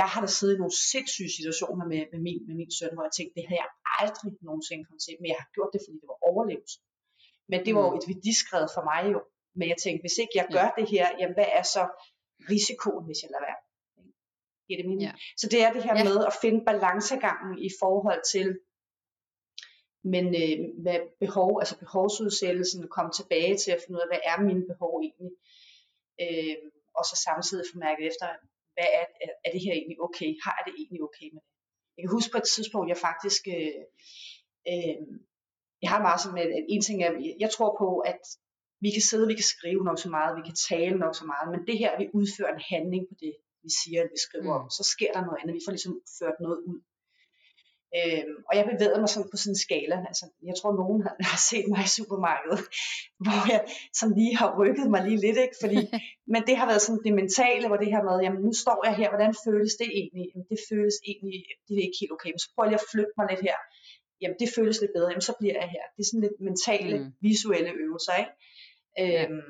[0.00, 3.04] jeg har da siddet i nogle sindssyge situationer med, med, min, med min søn, hvor
[3.08, 5.96] jeg tænkte, det havde jeg aldrig nogensinde kommet til, men jeg har gjort det, fordi
[6.02, 6.76] det var overlevelse.
[7.50, 7.98] Men det var jo mm.
[8.00, 9.20] et værdiskred for mig jo.
[9.58, 11.82] Men jeg tænkte, hvis ikke jeg gør det her, jamen hvad er så
[12.52, 13.60] risikoen, hvis jeg lader være?
[14.66, 15.06] Giver det mening?
[15.08, 15.14] Ja.
[15.40, 16.04] Så det er det her ja.
[16.08, 18.48] med at finde balancegangen i forhold til,
[20.14, 24.38] men øh, med behov, altså behovsudsættelsen, komme tilbage til at finde ud af, hvad er
[24.48, 25.32] mine behov egentlig?
[26.24, 26.56] Øh,
[26.98, 28.26] og så samtidig få mærket efter,
[28.74, 29.04] hvad er,
[29.46, 30.30] er det her egentlig okay?
[30.44, 31.52] Har jeg det egentlig okay med det?
[31.94, 33.80] Jeg kan huske på et tidspunkt, jeg faktisk, øh,
[34.70, 34.98] øh,
[35.82, 37.10] jeg har meget sådan at en ting er,
[37.44, 38.22] jeg tror på, at
[38.84, 41.46] vi kan sidde, vi kan skrive nok så meget, vi kan tale nok så meget,
[41.52, 43.34] men det her, vi udfører en handling på det,
[43.64, 44.60] vi siger, at vi skriver mm.
[44.60, 45.54] om, så sker der noget andet.
[45.58, 46.78] Vi får ligesom ført noget ud.
[47.98, 49.96] Øhm, og jeg bevæger mig sådan på sådan en skala.
[50.10, 52.62] Altså, jeg tror, nogen har, har set mig i supermarkedet,
[53.24, 53.62] hvor jeg
[54.00, 55.38] som lige har rykket mig lige lidt.
[55.44, 55.58] Ikke?
[55.62, 55.78] Fordi,
[56.32, 58.94] men det har været sådan det mentale, hvor det her med, jamen nu står jeg
[59.00, 60.24] her, hvordan føles det egentlig?
[60.30, 62.30] Jamen, det føles egentlig, det er ikke helt okay.
[62.34, 63.58] Men så prøver jeg lige at flytte mig lidt her.
[64.20, 65.84] Jamen det føles lidt bedre, jamen så bliver jeg her.
[65.94, 67.10] Det er sådan lidt mentale, mm.
[67.28, 68.14] visuelle øvelser.
[68.22, 68.34] Ikke?
[68.98, 69.22] Ja.
[69.24, 69.48] Øhm,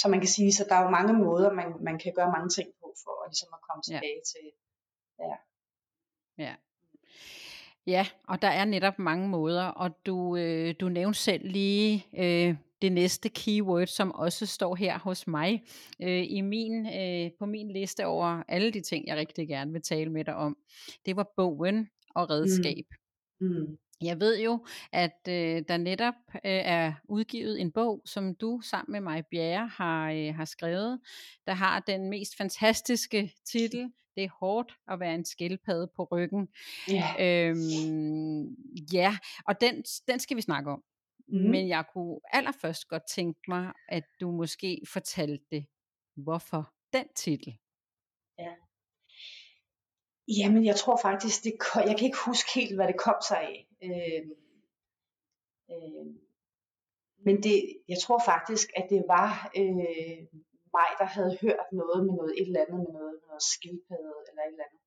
[0.00, 2.50] så man kan sige, så der er jo mange måder, man, man kan gøre mange
[2.56, 4.28] ting på, for at, ligesom at komme tilbage ja.
[4.32, 4.46] til.
[5.24, 5.34] Ja.
[6.44, 6.54] Ja,
[7.88, 12.56] Ja, og der er netop mange måder, og du, øh, du nævnte selv lige øh,
[12.82, 15.62] det næste keyword, som også står her hos mig
[16.02, 19.82] øh, i min, øh, på min liste over alle de ting, jeg rigtig gerne vil
[19.82, 20.56] tale med dig om.
[21.06, 22.84] Det var bogen og redskab.
[23.40, 23.46] Mm.
[23.46, 23.78] Mm.
[24.02, 28.92] Jeg ved jo, at øh, der netop øh, er udgivet en bog, som du sammen
[28.92, 31.00] med mig, Bjerre, har, øh, har skrevet,
[31.46, 36.48] der har den mest fantastiske titel, det er hårdt at være en skildpadde på ryggen.
[36.90, 37.50] Yeah.
[37.50, 38.56] Øhm,
[38.92, 40.84] ja, og den, den skal vi snakke om.
[41.28, 41.50] Mm.
[41.50, 45.66] Men jeg kunne allerførst godt tænke mig, at du måske fortalte,
[46.16, 47.58] hvorfor den titel.
[48.38, 48.52] Ja.
[50.38, 53.67] Jamen, jeg tror faktisk, det, jeg kan ikke huske helt, hvad det kom sig af.
[53.86, 54.22] Øh,
[55.72, 56.06] øh,
[57.26, 57.56] men det,
[57.88, 60.22] jeg tror faktisk, at det var øh,
[60.76, 64.12] mig, der havde hørt noget med noget et eller andet, med noget, med noget skildpadde
[64.28, 64.82] eller et eller andet.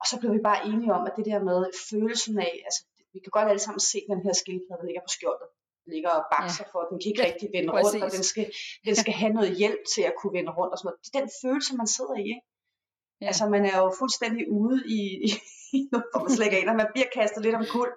[0.00, 1.58] Og så blev vi bare enige om, at det der med
[1.90, 2.80] følelsen af, altså
[3.14, 5.48] vi kan godt alle sammen se den her skildpadde, der ligger på skjoldet,
[5.94, 6.70] ligger og bakser ja.
[6.72, 7.86] for, den kan ikke rigtig vende Præcis.
[7.86, 8.46] rundt, og den skal,
[8.86, 11.00] den skal have noget hjælp til at kunne vende rundt og sådan noget.
[11.12, 12.44] Det er den følelse, man sidder i, ikke?
[13.22, 13.26] Ja.
[13.30, 15.00] Altså man er jo fuldstændig ude i,
[15.76, 16.82] i noget, hvor man slet ikke aner.
[16.82, 17.90] Man bliver kastet lidt om kul,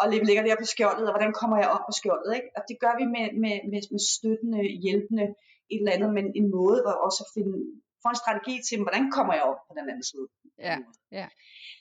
[0.00, 2.50] og ligger der på skjoldet, og hvordan kommer jeg op på skjoldet, ikke?
[2.58, 5.26] Og det gør vi med, med, med, med støttende, hjælpende
[5.72, 7.56] et eller andet, men en måde hvor også at finde,
[8.02, 10.26] få en strategi til, hvordan kommer jeg op på den anden side.
[10.58, 10.76] Ja,
[11.12, 11.26] ja.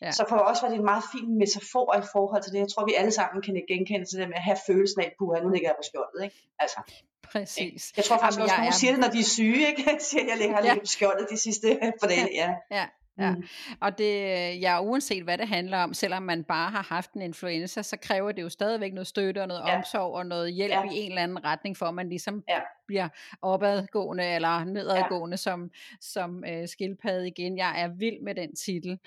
[0.02, 0.12] Ja.
[0.12, 2.60] Så for os var det en meget fin metafor i forhold til det.
[2.60, 5.44] Jeg tror, vi alle sammen kan genkende til det med at have følelsen af, at
[5.44, 6.24] nu ligger jeg på skjoldet.
[6.24, 6.38] Ikke?
[6.60, 6.80] Altså,
[7.32, 7.94] Præcis.
[7.98, 8.82] Jeg tror faktisk Jamen, også, at nogen er...
[8.82, 9.68] siger det, når de er syge.
[9.70, 9.84] Ikke?
[9.92, 10.74] Jeg siger, at jeg ligger, ja.
[10.74, 11.68] på skjoldet de sidste
[12.00, 12.30] for dage.
[12.34, 12.50] Ja.
[12.72, 12.86] ja.
[13.20, 13.44] Ja, mm.
[13.82, 14.14] og det,
[14.62, 18.32] ja, uanset hvad det handler om, selvom man bare har haft en influenza, så kræver
[18.32, 19.78] det jo stadigvæk noget støtte og noget ja.
[19.78, 20.84] omsorg og noget hjælp ja.
[20.84, 22.60] i en eller anden retning, for at man ligesom ja.
[22.88, 23.10] bliver
[23.42, 25.38] opadgående eller nedadgående ja.
[25.38, 27.58] som, som øh, skildpadde igen.
[27.58, 29.00] Jeg er vild med den titel.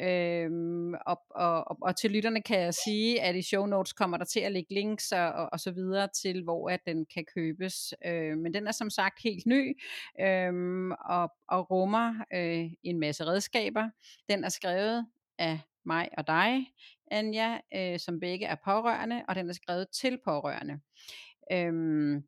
[0.00, 4.16] Øhm, og, og, og, og til lytterne kan jeg sige, at i show notes kommer
[4.16, 7.24] der til at lægge links og, og, og så videre til, hvor at den kan
[7.34, 7.94] købes.
[8.06, 9.80] Øh, men den er som sagt helt ny
[10.20, 10.52] øh,
[11.04, 13.90] og, og rummer øh, en masse redskaber.
[14.28, 15.06] Den er skrevet
[15.38, 16.72] af mig og dig,
[17.10, 20.80] Anja, øh, som begge er pårørende, og den er skrevet til pårørende.
[21.52, 22.24] Øhm,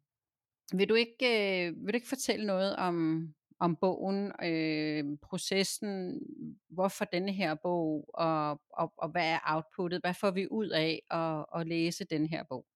[0.73, 3.29] vil du ikke, øh, vil du ikke fortælle noget om,
[3.61, 6.21] om bogen, øh, processen,
[6.69, 11.03] hvorfor denne her bog, og, og, og hvad er outputtet, hvad får vi ud af
[11.11, 12.67] at, at læse den her bog?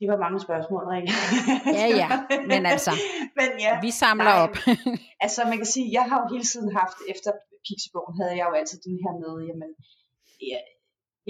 [0.00, 1.12] Det var mange spørgsmål, Rikke.
[1.80, 2.08] ja, ja,
[2.50, 2.92] men altså,
[3.38, 4.56] men ja, vi samler nej, op.
[5.24, 7.30] altså man kan sige, jeg har jo hele tiden haft, efter
[7.66, 9.70] Pixiebogen havde jeg jo altid den her med, jamen,
[10.50, 10.62] jeg,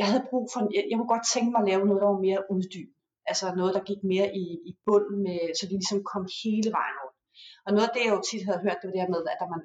[0.01, 2.27] jeg havde brug for, jeg, jeg kunne godt tænke mig at lave noget, der var
[2.29, 2.91] mere uddyb.
[3.31, 6.97] Altså noget, der gik mere i, i bund, med, så vi ligesom kom hele vejen
[7.03, 7.15] over.
[7.67, 9.41] Og noget af det, jeg jo tit havde hørt, det var det her med, at
[9.41, 9.63] der, man,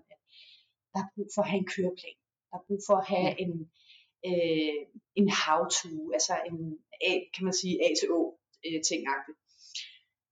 [0.94, 2.18] der er brug for at have en køreplan.
[2.50, 3.54] Der er brug for at have en,
[4.30, 4.80] øh,
[5.20, 6.58] en how-to, altså en
[7.12, 8.22] A, kan man sige A til Å
[8.66, 9.02] øh, ting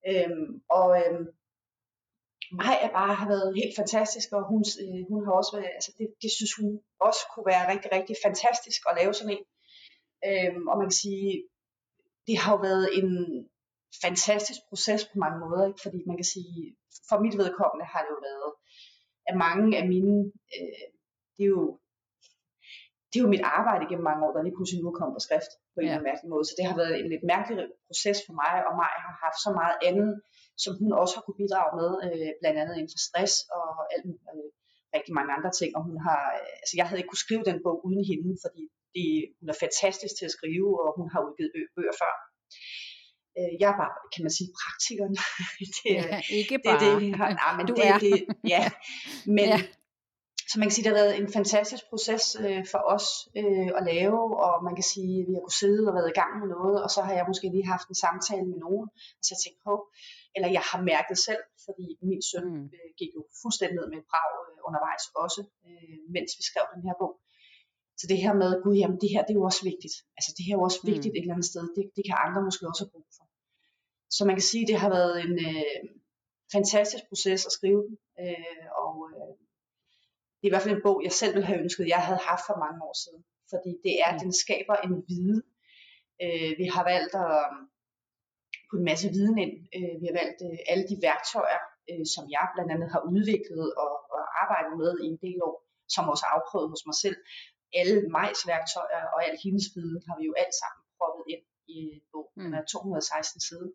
[0.09, 1.25] Øhm, og øhm,
[2.61, 5.91] mig er bare har været helt fantastisk, og hun, øh, hun har også været, altså
[5.97, 6.69] det, det synes hun
[7.07, 9.45] også kunne være rigtig, rigtig fantastisk at lave sådan en.
[10.29, 11.27] Øhm, og man kan sige,
[12.27, 13.09] det har jo været en
[14.03, 15.83] fantastisk proces på mange måder, ikke?
[15.85, 16.55] fordi man kan sige,
[17.09, 18.51] for mit vedkommende har det jo været,
[19.29, 20.17] at mange af mine,
[20.55, 20.85] øh,
[21.35, 21.65] det er jo
[23.11, 25.23] det er jo mit arbejde gennem mange år, der lige pludselig nu er kommet på
[25.27, 25.87] skrift på en ja.
[25.87, 26.45] eller anden mærkelig måde.
[26.47, 29.51] Så det har været en lidt mærkelig proces for mig, og mig har haft så
[29.61, 30.11] meget andet,
[30.63, 34.05] som hun også har kunne bidrage med, øh, blandt andet inden for stress og alt,
[34.33, 34.49] øh,
[34.95, 35.69] rigtig mange andre ting.
[35.77, 38.63] Og hun har, øh, altså jeg havde ikke kunne skrive den bog uden hende, fordi
[38.95, 39.07] det,
[39.39, 42.13] hun er fantastisk til at skrive, og hun har udgivet bøger før.
[43.37, 45.15] Øh, jeg er bare, kan man sige, praktikeren.
[45.77, 46.79] det, ja, ikke bare.
[46.83, 47.09] Det, det,
[47.43, 47.97] nej, men du det, er.
[48.05, 48.13] Det,
[48.53, 48.63] ja,
[49.37, 49.59] men, ja.
[50.51, 53.07] Så man kan sige, at det har været en fantastisk proces øh, for os
[53.39, 56.17] øh, at lave, og man kan sige, at vi har kunnet sidde og været i
[56.21, 58.87] gang med noget, og så har jeg måske lige haft en samtale med nogen,
[59.17, 59.73] og så jeg tænkt på,
[60.35, 62.65] eller jeg har mærket selv, fordi min søn mm.
[62.75, 66.65] øh, gik jo fuldstændig ned med en brag øh, undervejs også, øh, mens vi skrev
[66.75, 67.13] den her bog.
[67.99, 69.95] Så det her med, gud, jamen det her, det er jo også vigtigt.
[70.17, 71.17] Altså det her er jo også vigtigt mm.
[71.17, 71.63] et eller andet sted.
[71.77, 73.25] Det, det kan andre måske også have brug for.
[74.15, 75.81] Så man kan sige, at det har været en øh,
[76.55, 78.65] fantastisk proces at skrive den, øh,
[80.41, 82.45] det er i hvert fald en bog, jeg selv ville have ønsket, jeg havde haft
[82.49, 83.21] for mange år siden.
[83.51, 84.19] Fordi det er, mm.
[84.23, 85.41] den skaber en viden.
[86.23, 87.35] Øh, vi har valgt at
[88.67, 89.55] putte en masse viden ind.
[89.77, 93.67] Øh, vi har valgt øh, alle de værktøjer, øh, som jeg blandt andet har udviklet
[93.83, 95.55] og, og arbejdet med i en del år,
[95.95, 97.17] som også er afprøvet hos mig selv.
[97.79, 101.43] Alle Majs værktøjer og al hendes viden har vi jo alt sammen proppet ind
[101.77, 101.79] i
[102.11, 102.37] bogen.
[102.45, 103.45] Den er 216 mm.
[103.47, 103.71] sider.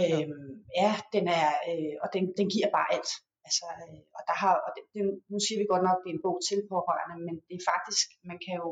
[0.00, 3.10] Øhm, ja, den er, øh, og den, den giver bare alt.
[3.46, 5.02] Altså, øh, og der har, og det, det,
[5.32, 7.70] nu siger vi godt nok, at det er en bog til pårørende, men det er
[7.72, 8.70] faktisk, man kan jo,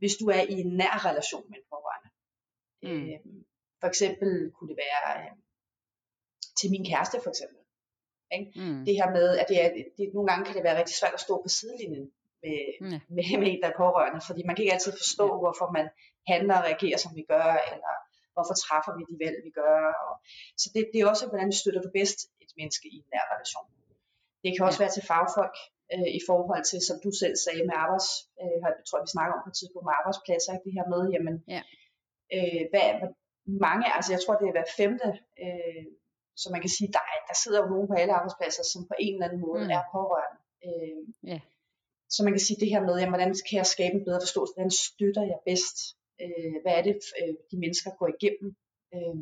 [0.00, 2.10] hvis du er i en nær relation med en pårørende,
[2.86, 3.02] mm.
[3.04, 3.18] øh,
[3.80, 5.32] for eksempel kunne det være øh,
[6.58, 7.60] til min kæreste for eksempel,
[8.36, 8.48] ikke?
[8.60, 8.84] Mm.
[8.86, 11.24] det her med, at det er, det, nogle gange kan det være rigtig svært at
[11.26, 12.06] stå på sidelinjen
[12.42, 13.00] med, mm.
[13.16, 15.86] med, med en, der er pårørende, fordi man kan ikke altid forstå, hvorfor man
[16.32, 17.94] handler og reagerer, som vi gør, eller
[18.34, 19.80] hvorfor træffer vi de valg, vi gør.
[20.06, 20.12] Og,
[20.60, 23.66] så det, det er også, hvordan støtter du bedst et menneske i en nær relation.
[24.42, 24.84] Det kan også ja.
[24.84, 25.56] være til fagfolk
[25.94, 28.08] øh, i forhold til, som du selv sagde med arbejds,
[28.40, 30.66] øh, jeg tror vi snakker om på et tidspunkt med arbejdspladser, ikke?
[30.66, 31.62] det her med, jamen, ja.
[32.36, 32.86] øh, hvad,
[33.46, 35.08] mange, altså jeg tror det er hver femte,
[35.44, 35.84] øh,
[36.40, 39.14] så man kan sige, der, der sidder jo nogen på alle arbejdspladser, som på en
[39.14, 39.76] eller anden måde mm.
[39.76, 40.40] er pårørende.
[40.66, 41.40] Øh, ja.
[42.14, 44.54] Så man kan sige det her med, jamen, hvordan kan jeg skabe en bedre forståelse,
[44.54, 45.76] hvordan støtter jeg bedst,
[46.22, 48.56] øh, hvad er det øh, de mennesker går igennem.
[48.94, 49.16] Øh,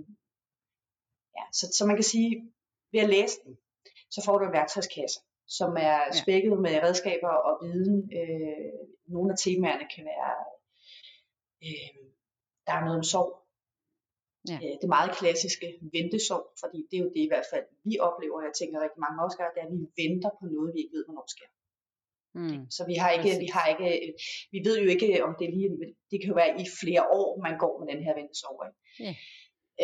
[1.36, 2.52] ja, så, så man kan sige,
[2.92, 3.58] ved at læse den,
[4.10, 6.12] så får du en værktøjskasse, som er ja.
[6.22, 7.98] spækket med redskaber og viden.
[8.18, 8.72] Øh,
[9.14, 10.32] nogle af temaerne kan være,
[11.66, 11.94] øh,
[12.66, 13.32] der er noget om sorg.
[14.50, 14.58] Ja.
[14.64, 18.36] Øh, det meget klassiske ventesorg, fordi det er jo det i hvert fald, vi oplever,
[18.40, 20.80] og jeg tænker rigtig mange også gør, det er, at vi venter på noget, vi
[20.82, 21.50] ikke ved, hvornår sker.
[22.34, 22.60] Mm.
[22.76, 23.88] Så vi har ikke, vi har ikke,
[24.54, 25.70] vi ved jo ikke, om det lige,
[26.10, 28.58] det kan jo være i flere år, man går med den her ventesorg.
[29.04, 29.16] Yeah.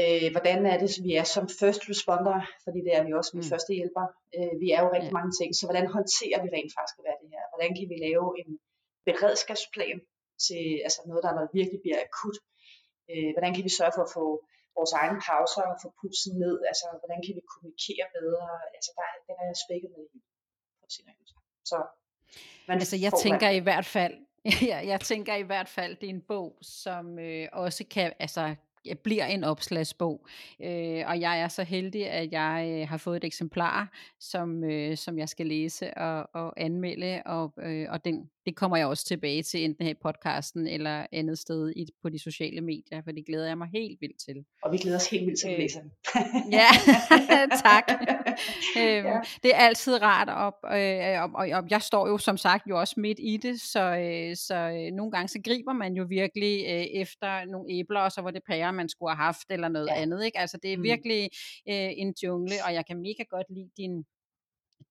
[0.01, 3.43] Øh, hvordan er det, vi er som first responder, fordi det er vi også, vi
[3.45, 3.51] mm.
[3.53, 4.05] første hjælper.
[4.37, 5.19] Øh, vi er jo rigtig yeah.
[5.19, 7.45] mange ting, så hvordan håndterer vi rent faktisk hvad det her?
[7.53, 8.51] Hvordan kan vi lave en
[9.09, 9.99] beredskabsplan
[10.47, 12.37] til altså noget, der når virkelig bliver akut?
[13.11, 14.27] Øh, hvordan kan vi sørge for at få
[14.79, 16.57] vores egne pauser og få pulsen ned?
[16.71, 18.49] Altså, hvordan kan vi kommunikere bedre?
[18.77, 20.21] Altså, der, den er spækket med det.
[21.71, 21.79] Så
[22.69, 24.15] man altså jeg tænker i hvert fald,
[24.71, 28.55] ja, jeg tænker i hvert fald, det er en bog, som øh, også kan, altså
[29.03, 30.27] bliver en opslagsbog.
[30.63, 34.97] Øh, og jeg er så heldig, at jeg øh, har fået et eksemplar, som, øh,
[34.97, 39.05] som jeg skal læse og, og anmelde, og, øh, og den, det kommer jeg også
[39.05, 43.13] tilbage til, enten her i podcasten eller andet sted i, på de sociale medier, for
[43.13, 44.45] det glæder jeg mig helt vildt til.
[44.63, 45.91] Og vi glæder os helt vildt til at øh, læse den.
[46.53, 46.69] ja,
[47.69, 47.85] tak.
[48.81, 49.21] øhm, ja.
[49.43, 52.81] Det er altid rart, op, øh, og, og, og jeg står jo som sagt jo
[52.81, 56.65] også midt i det, så, øh, så øh, nogle gange så griber man jo virkelig
[56.69, 59.87] øh, efter nogle æbler, og så var det pærer, man skulle have haft, eller noget
[59.87, 60.01] ja.
[60.03, 60.25] andet.
[60.25, 60.39] Ikke?
[60.39, 60.83] Altså det er mm.
[60.83, 61.23] virkelig
[61.69, 64.05] øh, en jungle, og jeg kan mega godt lide din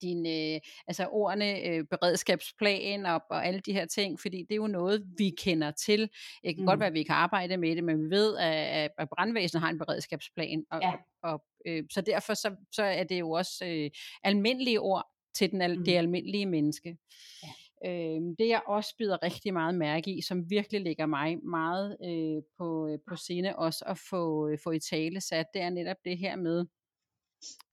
[0.02, 4.56] din, øh, altså ordene øh, beredskabsplan og, og alle de her ting, fordi det er
[4.56, 6.02] jo noget, vi kender til.
[6.44, 6.66] Det kan mm.
[6.66, 9.70] godt være, at vi kan arbejde med det, men vi ved, at, at brandvæsenet har
[9.70, 10.94] en beredskabsplan, og, ja.
[11.24, 13.90] og, øh, så derfor så, så er det jo også øh,
[14.24, 15.84] almindelige ord til den, mm.
[15.86, 16.98] det almindelige menneske.
[17.44, 17.50] Ja.
[17.86, 22.44] Øh, det jeg også bider rigtig meget mærke i, som virkelig ligger mig meget øh,
[22.58, 25.98] på, øh, på scene også at få, øh, få i tale sat, det er netop
[26.06, 26.66] det her med,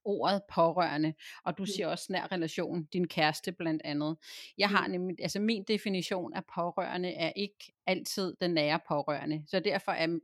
[0.05, 1.13] ordet pårørende,
[1.45, 1.67] og du Mm.
[1.67, 4.17] siger også nær relation, din kæreste blandt andet.
[4.57, 4.91] Jeg har Mm.
[4.91, 10.19] nemlig, altså min definition af pårørende er ikke altid den nære pårørende, så derfor er,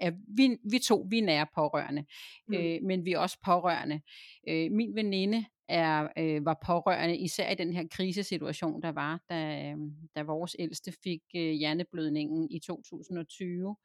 [0.00, 2.04] er vi, vi to, vi er nære pårørende,
[2.48, 2.54] Mm.
[2.54, 4.00] øh, men vi er også pårørende.
[4.48, 9.74] Øh, min veninde er, øh, var pårørende, især i den her krisesituation, der var, da,
[10.16, 13.76] da vores ældste fik øh, hjerneblødningen i 2020.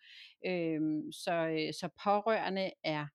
[0.47, 3.05] Øh, så, øh, så pårørende er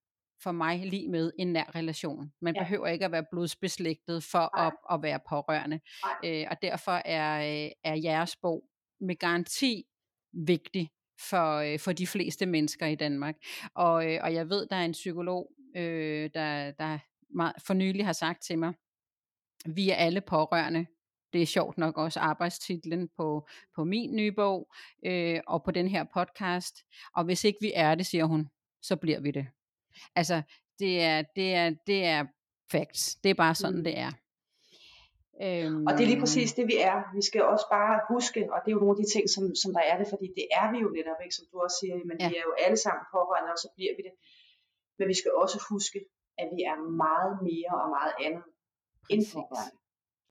[0.43, 2.33] for mig lige med en nær relation.
[2.41, 2.63] Man Ja.
[2.63, 4.67] behøver ikke at være blodsbeslægtet for Nej.
[4.67, 5.81] at, at være pårørende.
[6.25, 8.65] Øh, og derfor er, øh, er jeres bog
[9.01, 9.85] med garanti
[10.33, 10.91] vigtig
[11.31, 13.35] for, øh, for de fleste mennesker i Danmark.
[13.75, 16.99] Og, øh, og jeg ved, der er en psykolog, øh, der, der
[17.35, 18.73] meget, for nylig har sagt til mig,
[19.67, 20.87] vi er alle pårørende.
[21.33, 24.73] Det er sjovt nok også arbejdstitlen på, på min nye bog
[25.07, 26.77] øh, og på den her podcast.
[27.17, 28.49] Og hvis ikke vi er det, siger hun,
[28.83, 29.47] så bliver vi det.
[30.17, 30.43] Altså,
[30.79, 32.25] det er, det er, det er
[32.73, 33.15] facts.
[33.15, 33.85] Det er bare sådan, Mm.
[33.85, 34.13] det er.
[35.45, 36.99] Øhm, Og det er lige præcis det, vi er.
[37.19, 39.71] Vi skal også bare huske, og det er jo nogle af de ting, som, som
[39.77, 42.17] der er det, fordi det er vi jo netop, ikke, som du også siger, men
[42.21, 42.29] ja.
[42.31, 44.15] vi er jo alle sammen pårørende, og så bliver vi det.
[44.99, 45.99] Men vi skal også huske,
[46.43, 48.45] at vi er meget mere og meget andet
[49.13, 49.77] end pårørende.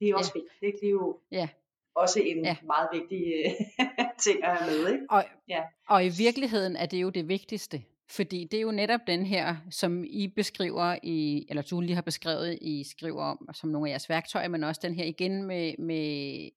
[0.00, 0.40] Det er også Ja.
[0.40, 0.62] vigtigt.
[0.62, 0.78] Ikke?
[0.80, 1.48] Det er jo Ja.
[1.94, 2.56] også en Ja.
[2.62, 3.50] meget vigtig øh,
[4.26, 4.92] ting at have med.
[4.92, 5.06] Ikke?
[5.10, 5.62] Og, Ja.
[5.88, 7.82] og i virkeligheden er det jo det vigtigste.
[8.10, 12.02] Fordi det er jo netop den her, som I beskriver i, eller du lige har
[12.02, 15.74] beskrevet, I skriver om, som nogle af jeres værktøjer, men også den her igen med,
[15.78, 16.50] med,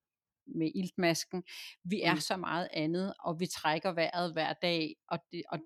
[0.47, 1.43] med iltmasken.
[1.83, 2.19] Vi er Mm.
[2.19, 5.59] så meget andet, og vi trækker vejret hver dag, og det, og,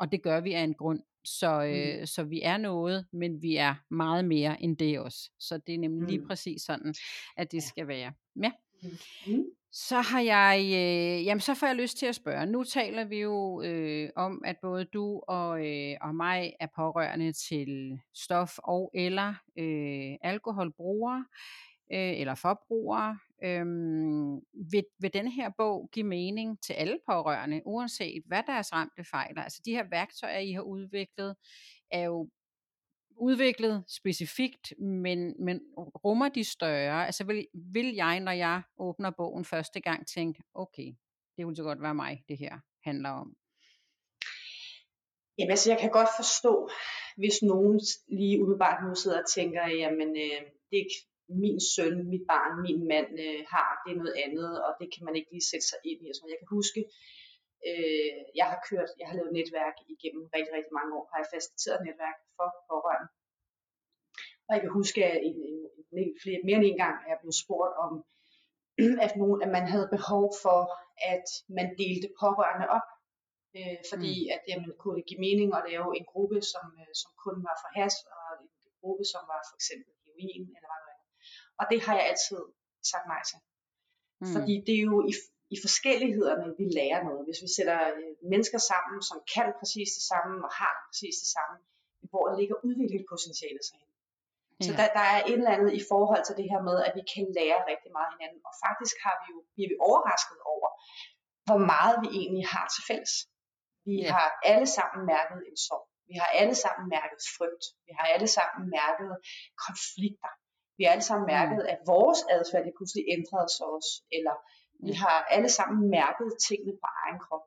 [0.00, 1.00] og det gør vi af en grund.
[1.26, 5.30] Så, øh, så vi er noget, men vi er meget mere end det også.
[5.38, 6.26] Så det er nemlig lige Mm.
[6.28, 6.94] præcis sådan,
[7.36, 7.60] at det Ja.
[7.68, 8.12] skal være.
[8.42, 8.52] Ja.
[9.26, 9.44] Mm.
[9.72, 12.46] Så har jeg, øh, jamen så får jeg lyst til at spørge.
[12.46, 17.32] Nu taler vi jo øh, om, at både du og, øh, og mig er pårørende
[17.32, 21.24] til stof og eller øh, alkoholbrugere
[21.92, 23.18] øh, eller forbrugere.
[23.44, 24.36] Øhm,
[24.70, 29.42] vil, vil den her bog give mening til alle pårørende, uanset hvad deres ramte fejler?
[29.42, 31.36] Altså de her værktøjer, I har udviklet,
[31.90, 32.30] er jo
[33.16, 37.06] udviklet specifikt, men, men rummer de større?
[37.06, 40.92] Altså vil, vil jeg, når jeg åbner bogen første gang, tænke, okay,
[41.36, 43.36] det kunne så godt være mig, det her handler om.
[45.38, 46.70] Jamen altså, jeg kan godt forstå,
[47.16, 51.00] hvis nogen lige umiddelbart nu sidder og tænker, jamen øh, det er ikke
[51.42, 55.04] min søn, mit barn, min mand øh, har, det er noget andet, og det kan
[55.06, 56.10] man ikke lige sætte sig ind i.
[56.16, 56.80] Så jeg kan huske,
[57.68, 61.32] øh, jeg har kørt, jeg har lavet netværk igennem rigtig, rigtig mange år, har jeg
[61.34, 63.08] faciliteret netværk for pårørende.
[64.46, 65.60] Og jeg kan huske, at en, en,
[66.02, 67.92] en, flere, mere end en gang er jeg blevet spurgt om,
[69.06, 70.60] at, nogen, at man havde behov for,
[71.14, 72.88] at man delte pårørende op.
[73.58, 74.34] Øh, fordi mm.
[74.34, 77.56] at jamen, kunne det give mening at lave en gruppe, som, øh, som kun var
[77.62, 78.48] for has, og en
[78.80, 80.85] gruppe, som var for eksempel heroin, eller andet.
[81.60, 82.40] Og det har jeg altid
[82.92, 83.38] sagt nej til.
[84.22, 84.32] Mm.
[84.34, 85.12] Fordi det er jo i,
[85.54, 87.22] i forskellighederne, vi lærer noget.
[87.26, 91.30] Hvis vi sætter øh, mennesker sammen, som kan præcis det samme, og har præcis det
[91.36, 91.54] samme,
[92.10, 93.90] hvor ligger udviklingspotentialet sig hen.
[94.66, 97.02] Så der, der er et eller andet i forhold til det her med, at vi
[97.12, 98.40] kan lære rigtig meget hinanden.
[98.48, 100.68] Og faktisk har vi jo, bliver vi overrasket over,
[101.48, 103.14] hvor meget vi egentlig har til fælles.
[103.88, 104.08] Vi Ja.
[104.16, 105.84] har alle sammen mærket en sorg.
[106.10, 107.64] Vi har alle sammen mærket frygt.
[107.86, 109.10] Vi har alle sammen mærket
[109.66, 110.32] konflikter.
[110.76, 113.92] Vi har alle sammen mærket, at vores adfærd lige pludselig ændrede sig også.
[114.16, 114.34] Eller
[114.86, 115.00] vi Ja.
[115.04, 117.44] har alle sammen mærket tingene på egen krop.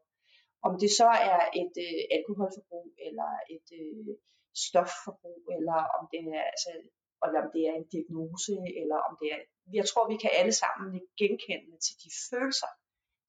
[0.68, 4.10] Om det så er et øh, alkoholforbrug, eller et øh,
[4.66, 6.70] stofforbrug, eller om det er, altså,
[7.26, 9.40] eller om det er en diagnose, eller om det er...
[9.80, 12.72] Jeg tror, vi kan alle sammen nikke genkendende til de følelser,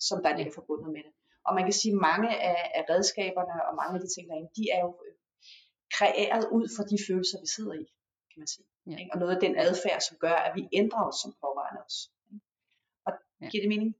[0.09, 1.15] som der ligger forbundet med det.
[1.47, 4.35] Og man kan sige, at mange af, af redskaberne og mange af de ting, der
[4.35, 5.15] er inde, de er jo øh,
[5.97, 7.85] kreeret ud fra de følelser, vi sidder i,
[8.41, 8.67] kan man sige.
[8.87, 8.97] Ja.
[8.97, 9.11] Ikke?
[9.13, 12.09] Og noget af den adfærd, som gør, at vi ændrer os som pårørende også.
[13.07, 13.49] Og Ja.
[13.49, 13.95] giver det mening?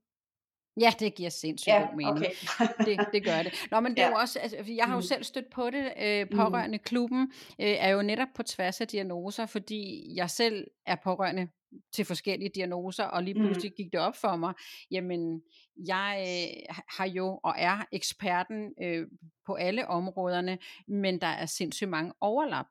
[0.79, 2.17] Ja, det giver sindssygt Ja, god mening.
[2.17, 2.31] okay.
[2.87, 3.53] det, det gør det.
[3.71, 4.09] Nå, men det er Ja.
[4.09, 5.01] jo også, altså, jeg har jo Mm.
[5.01, 7.31] selv stødt på det, øh, pårørende klubben
[7.61, 11.47] øh, er jo netop på tværs af diagnoser, fordi jeg selv er pårørende
[11.93, 13.45] til forskellige diagnoser, og lige Mm.
[13.45, 14.53] pludselig gik det op for mig,
[14.91, 15.41] jamen,
[15.87, 19.07] jeg øh, har jo og er eksperten øh,
[19.45, 22.65] på alle områderne, men der er sindssygt mange overlap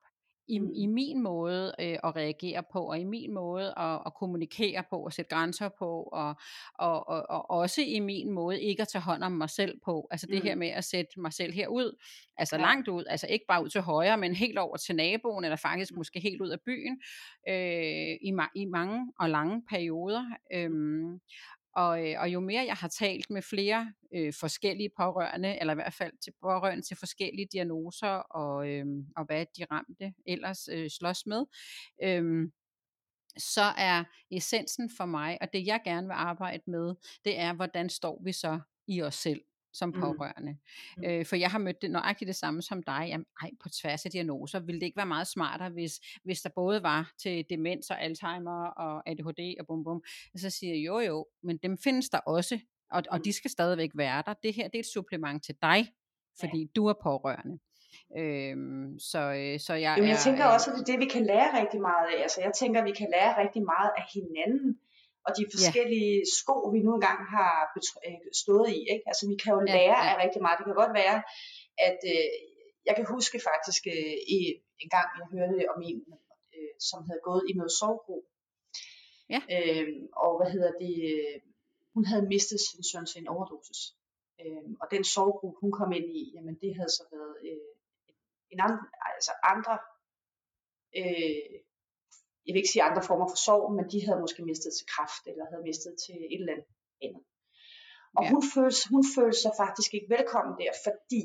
[0.51, 0.71] i, Mm.
[0.75, 4.97] i min måde øh, at reagere på, og i min måde at, at kommunikere på,
[5.05, 6.35] og sætte grænser på, og,
[6.75, 10.09] og, og, og også i min måde ikke at tage hånd om mig selv på.
[10.11, 10.47] Altså det Mm.
[10.47, 11.97] her med at sætte mig selv herud,
[12.37, 12.63] altså Ja.
[12.63, 15.93] langt ud, altså ikke bare ud til højre, men helt over til naboen, eller faktisk
[15.93, 15.99] Mm.
[15.99, 17.01] måske helt ud af byen,
[17.49, 20.25] øh, i, ma- i mange og lange perioder.
[20.53, 21.21] Øhm,
[21.77, 25.75] og, øh, og jo mere jeg har talt med flere øh, forskellige pårørende, eller i
[25.75, 30.91] hvert fald til pårørende til forskellige diagnoser, og, øh, og hvad de ramte ellers øh,
[30.91, 31.45] slås med,
[32.03, 32.51] øh,
[33.39, 36.95] så er essensen for mig, og det jeg gerne vil arbejde med,
[37.25, 39.41] det er, hvordan står vi så i os selv?
[39.73, 40.01] Som Mm.
[40.01, 40.57] pårørende.
[40.97, 41.05] Mm.
[41.05, 43.05] Øh, for jeg har mødt det nøjagtigt det samme som dig.
[43.09, 45.93] Jamen, ej, på tværs af diagnoser, ville det ikke være meget smartere, hvis,
[46.25, 50.03] hvis der både var til demens og Alzheimer og ADHD og bum bum.
[50.37, 52.59] Så siger jeg, jo jo, men dem findes der også,
[52.91, 53.23] og, og Mm.
[53.23, 54.35] de skal stadigvæk være der.
[54.43, 55.87] Det her, det er et supplement til dig,
[56.41, 57.59] fordi du er pårørende.
[58.19, 61.01] Øhm, så, øh, så jeg Jamen, jeg er, tænker øh, også, at det er det,
[61.07, 62.23] vi kan lære rigtig meget af.
[62.23, 64.79] Altså, jeg tænker, at vi kan lære rigtig meget af hinanden,
[65.27, 66.31] og de forskellige ja.
[66.39, 67.55] sko, vi nu engang har
[68.07, 68.81] øh, stået i.
[68.95, 69.05] Ikke?
[69.11, 70.11] Altså, vi kan jo Ja, lære ja.
[70.11, 70.59] af rigtig meget.
[70.59, 71.19] Det kan godt være,
[71.89, 72.29] at øh,
[72.89, 74.39] jeg kan huske faktisk øh, i,
[74.85, 75.99] en gang, jeg hørte om en,
[76.55, 78.17] øh, som havde gået i noget sovgro.
[79.35, 79.41] Ja.
[79.55, 79.89] Øh,
[80.25, 81.37] og hvad hedder det, øh,
[81.95, 83.81] hun havde mistet sin søn til en overdosis.
[84.41, 87.71] Øh, og den sovgro, hun kom ind i, jamen det havde så været øh,
[88.53, 88.81] en anden,
[89.17, 89.75] altså andre,
[91.01, 91.57] øh,
[92.51, 95.23] jeg vil ikke sige andre former for sorg, men de havde måske mistet til kræft,
[95.31, 96.69] eller havde mistet til et eller andet
[97.07, 97.23] andet.
[98.17, 98.29] Og Ja.
[98.33, 101.23] hun, følte, hun følte sig faktisk ikke velkommen der, fordi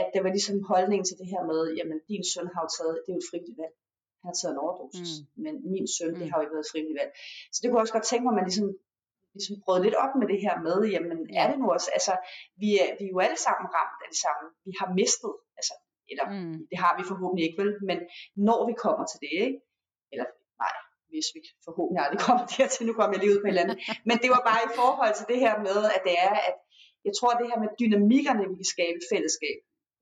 [0.00, 2.94] at det var ligesom holdningen til det her med, jamen din søn har jo taget,
[3.04, 3.74] det er jo et frivilligt valg.
[4.22, 5.26] Han har taget en overdosis, mm.
[5.44, 6.30] men min søn, det Mm.
[6.30, 7.12] har jo ikke været et frivilligt valg.
[7.52, 8.66] Så det kunne jeg også godt tænke mig, at man ligesom,
[9.36, 11.34] ligesom brød lidt op med det her med, jamen Ja.
[11.42, 12.12] er det nu også, altså
[12.62, 14.44] vi er, vi er jo alle sammen ramt af det samme.
[14.68, 15.74] Vi har mistet, altså,
[16.12, 17.98] eller mm, det har vi forhåbentlig ikke vel, men
[18.48, 19.58] når vi kommer til det, ikke?
[20.12, 20.26] eller
[21.12, 23.78] hvis vi forhåbentlig aldrig kommer dertil, nu kommer jeg lige ud på et eller andet,
[24.08, 26.56] men det var bare i forhold til det her med, at det er, at
[27.06, 29.58] jeg tror, at det her med dynamikkerne, vi kan skabe fællesskab,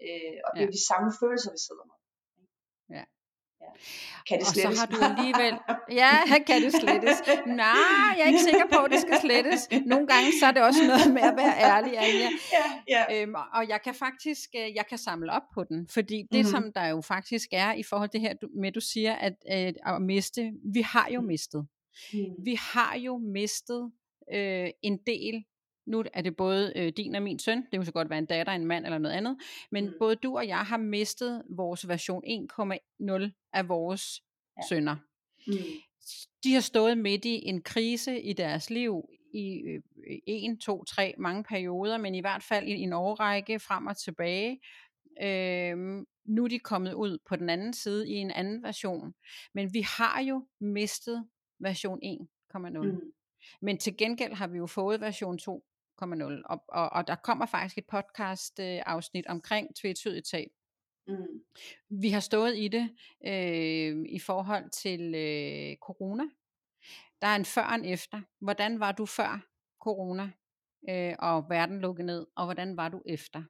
[0.06, 0.76] øh, og det er Ja.
[0.78, 1.96] de samme følelser, vi sidder med.
[2.96, 3.04] Ja.
[3.74, 4.16] Ja.
[4.28, 4.78] Kan det og så slettes?
[4.80, 5.54] har du alligevel...
[5.92, 6.12] Ja,
[6.48, 7.18] kan det slettes?
[7.46, 7.68] Nej,
[8.16, 9.68] jeg er ikke sikker på, at det skal slettes.
[9.86, 12.28] Nogle gange så er det også noget med at være ærlig, Anja.
[12.56, 12.66] ja,
[13.08, 13.22] ja.
[13.22, 16.50] Øhm, og jeg kan faktisk øh, jeg kan samle op på den, fordi det, Mhm.
[16.50, 19.74] som der jo faktisk er i forhold til det her med, du siger, at, at,
[19.86, 21.66] at miste, vi har jo mistet.
[22.12, 22.18] Mm.
[22.44, 23.90] Vi har jo mistet
[24.34, 25.44] øh, en del.
[25.88, 28.26] Nu er det både øh, din og min søn, det kunne så godt være en
[28.26, 29.36] datter, en mand eller noget andet,
[29.70, 29.92] men Mm.
[29.98, 34.22] både du og jeg har mistet vores version 1,0 af vores
[34.56, 34.62] Ja.
[34.68, 34.96] sønner.
[35.46, 35.52] Mm.
[36.44, 39.82] De har stået midt i en krise i deres liv i øh,
[40.26, 44.60] en, to, tre, mange perioder, men i hvert fald i en årrække frem og tilbage.
[45.22, 49.14] Øhm, nu er de kommet ud på den anden side i en anden version.
[49.54, 51.28] Men vi har jo mistet
[51.60, 52.68] version 1,0.
[52.82, 53.12] Mm.
[53.62, 55.77] Men til gengæld har vi jo fået version 2,0.
[56.44, 60.48] Og, og, og der kommer faktisk et podcast øh, afsnit omkring tvetydigt tab.
[61.08, 61.42] Mm.
[61.88, 62.90] Vi har stået i det
[63.26, 66.24] øh, i forhold til øh, corona.
[67.22, 68.20] Der er en før og en efter.
[68.40, 69.46] Hvordan var du før
[69.80, 70.30] corona,
[70.90, 73.42] øh, og verden lukkede ned, og hvordan var du efter?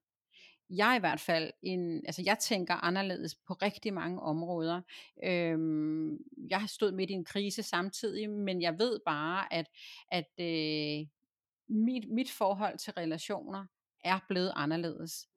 [0.70, 4.80] Jeg i hvert fald en, altså jeg tænker anderledes på rigtig mange områder.
[5.24, 6.18] Øhm,
[6.50, 9.66] jeg har stået midt i en krise samtidig, men jeg ved bare, at,
[10.12, 11.06] at øh,
[11.68, 13.64] mit, mit forhold til relationer
[14.04, 15.28] er blevet anderledes.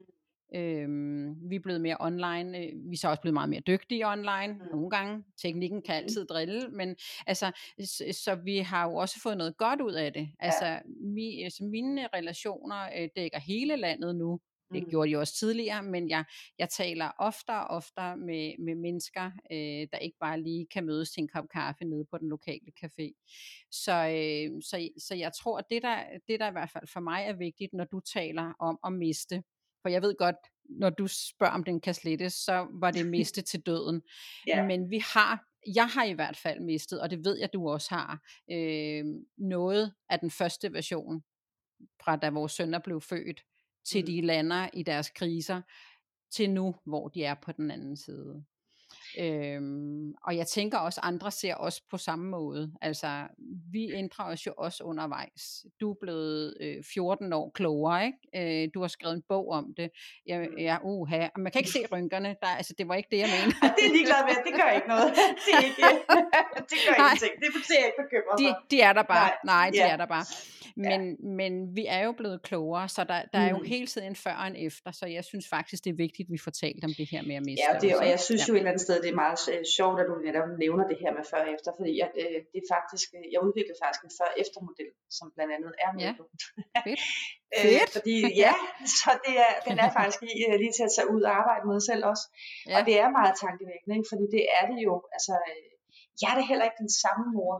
[0.56, 4.08] Øhm, vi er blevet mere online, øh, vi er så også blevet meget mere dygtige
[4.08, 4.70] online, Mm.
[4.72, 5.24] nogle gange.
[5.42, 5.98] Teknikken kan Mm.
[6.04, 6.96] altid drille, men
[7.28, 7.52] altså,
[7.86, 10.30] så, så vi har jo også fået noget godt ud af det.
[10.40, 14.40] Altså, mi, altså mine relationer øh, dækker hele landet nu,
[14.74, 14.90] det Mm.
[14.90, 16.26] gjorde de også tidligere, men jeg,
[16.60, 21.12] jeg taler oftere og oftere med, med mennesker, øh, der ikke bare lige kan mødes
[21.12, 23.24] til en kop kaffe nede på den lokale café.
[23.72, 27.00] Så, øh, så, så jeg tror, at det der, det der i hvert fald for
[27.00, 29.44] mig er vigtigt, når du taler om at miste,
[29.82, 30.36] for jeg ved godt,
[30.70, 34.02] når du spørger, om den kan slettes, så var det miste til døden.
[34.48, 34.66] Ja.
[34.68, 35.46] Men vi har,
[35.76, 38.20] jeg har i hvert fald mistet, og det ved jeg, du også har,
[38.52, 39.06] øh,
[39.38, 41.24] noget af den første version,
[42.04, 43.44] fra da vores sønner blev født,
[43.86, 44.06] til Mm.
[44.06, 45.62] de lander i deres kriser,
[46.32, 48.46] til nu, hvor de er på den anden side.
[49.20, 52.72] Øhm, og jeg tænker også, andre ser os på samme måde.
[52.82, 53.22] Altså,
[53.72, 55.66] vi ændrer os jo også undervejs.
[55.82, 58.64] Du er blevet øh, 14 år klogere, ikke?
[58.64, 59.90] Øh, du har skrevet en bog om det.
[60.28, 60.58] Jeg, Mm.
[60.58, 62.36] jeg, uha, man kan ikke se rynkerne.
[62.42, 63.58] Der, altså, det var ikke det, jeg mente.
[63.78, 65.14] Det er ligeglad med, det gør ikke noget.
[65.46, 65.82] Det, er ikke,
[66.72, 67.08] det gør Nej.
[67.08, 67.32] ingenting.
[67.42, 69.30] Det er jeg ikke bekymret de, de er der bare.
[69.46, 69.92] Nej, Nej, de ja.
[69.94, 70.26] er der bare.
[70.76, 73.66] Men, men vi er jo blevet klogere, så der, der er jo Mm.
[73.66, 76.32] hele tiden en før og en efter, så jeg synes faktisk, det er vigtigt, at
[76.32, 77.64] vi får talt om det her med at miste.
[77.74, 78.46] Ja, det, og jeg synes ja.
[78.48, 80.98] jo et eller andet sted, det er meget øh, sjovt, at du netop nævner det
[81.04, 84.02] her med før og efter, fordi jeg, øh, det er faktisk, øh, jeg udviklede faktisk
[84.08, 86.12] en før-efter-model, som blandt andet er med Ja.
[86.86, 87.04] Fedt.
[87.60, 88.54] Øh, fordi ja,
[89.02, 91.64] så det er, den er faktisk lige, øh, lige til at tage ud og arbejde
[91.72, 92.26] med selv også.
[92.70, 92.74] Ja.
[92.76, 94.10] Og det er meget tankevækkende, ikke?
[94.12, 95.70] fordi det er det jo, altså, øh,
[96.22, 97.54] jeg er da heller ikke den samme mor,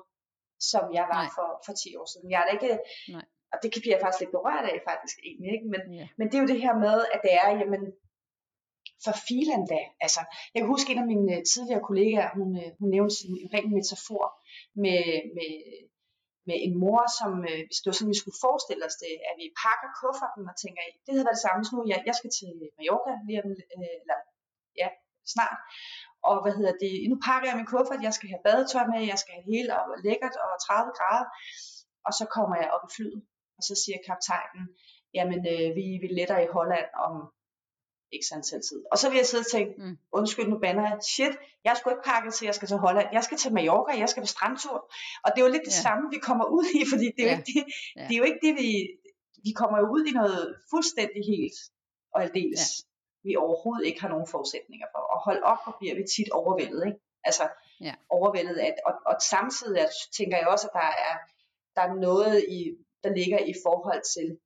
[0.72, 1.36] som jeg var Nej.
[1.38, 2.28] for, for 10 år siden.
[2.34, 2.72] Jeg er da ikke,
[3.16, 3.26] Nej.
[3.54, 5.68] og det kan jeg faktisk lidt berørt af faktisk egentlig, ikke?
[5.74, 6.06] Men, Ja.
[6.18, 7.84] men det er jo det her med, at det er, jamen,
[9.04, 9.82] for filan da.
[10.06, 10.22] Altså,
[10.52, 13.54] jeg kan huske en af mine øh, tidligere kollegaer, hun, øh, hun nævnte sådan en
[13.56, 14.26] ren metafor
[14.84, 15.04] med,
[15.38, 15.52] med,
[16.48, 19.36] med en mor, som, øh, hvis det var sådan, vi skulle forestille os det, at
[19.42, 22.32] vi pakker kufferten og tænker, det havde været det samme, så nu jeg, jeg skal
[22.38, 24.18] til Mallorca lige om, øh, eller,
[24.82, 24.88] ja,
[25.34, 25.58] snart,
[26.30, 29.20] og hvad hedder det, nu pakker jeg min kuffert, jeg skal have badetøj med, jeg
[29.22, 31.28] skal have det hele og lækkert og 30 grader,
[32.08, 33.22] og så kommer jeg op i flyet,
[33.58, 34.66] og så siger kaptajnen,
[35.18, 37.14] jamen øh, vi, vi letter i Holland om
[38.12, 38.84] ikke så antal tid.
[38.92, 39.98] Og så vil jeg sidde og tænke, Mm.
[40.12, 41.34] undskyld nu banner jeg, shit,
[41.64, 44.10] jeg sgu ikke pakket til, at jeg skal til Holland, jeg skal til Mallorca, jeg
[44.10, 44.78] skal på strandtur.
[45.24, 45.82] Og det er jo lidt det Ja.
[45.88, 47.38] samme, vi kommer ud i, fordi det er jo, Ja.
[47.38, 47.64] ikke, det,
[47.96, 48.04] Ja.
[48.08, 48.70] det er jo ikke det, vi,
[49.46, 51.58] vi kommer jo ud i noget fuldstændig helt
[52.14, 52.64] og aldeles,
[53.24, 55.00] vi overhovedet ikke har nogen forudsætninger for.
[55.14, 57.00] Og hold op, hvor bliver vi tit overvældet, ikke?
[57.24, 57.44] Altså,
[57.88, 57.94] Ja.
[58.10, 61.16] overvældet af, og, og samtidig at, tænker jeg også, at der er,
[61.76, 62.60] der er noget, i,
[63.04, 64.38] der ligger i forhold til,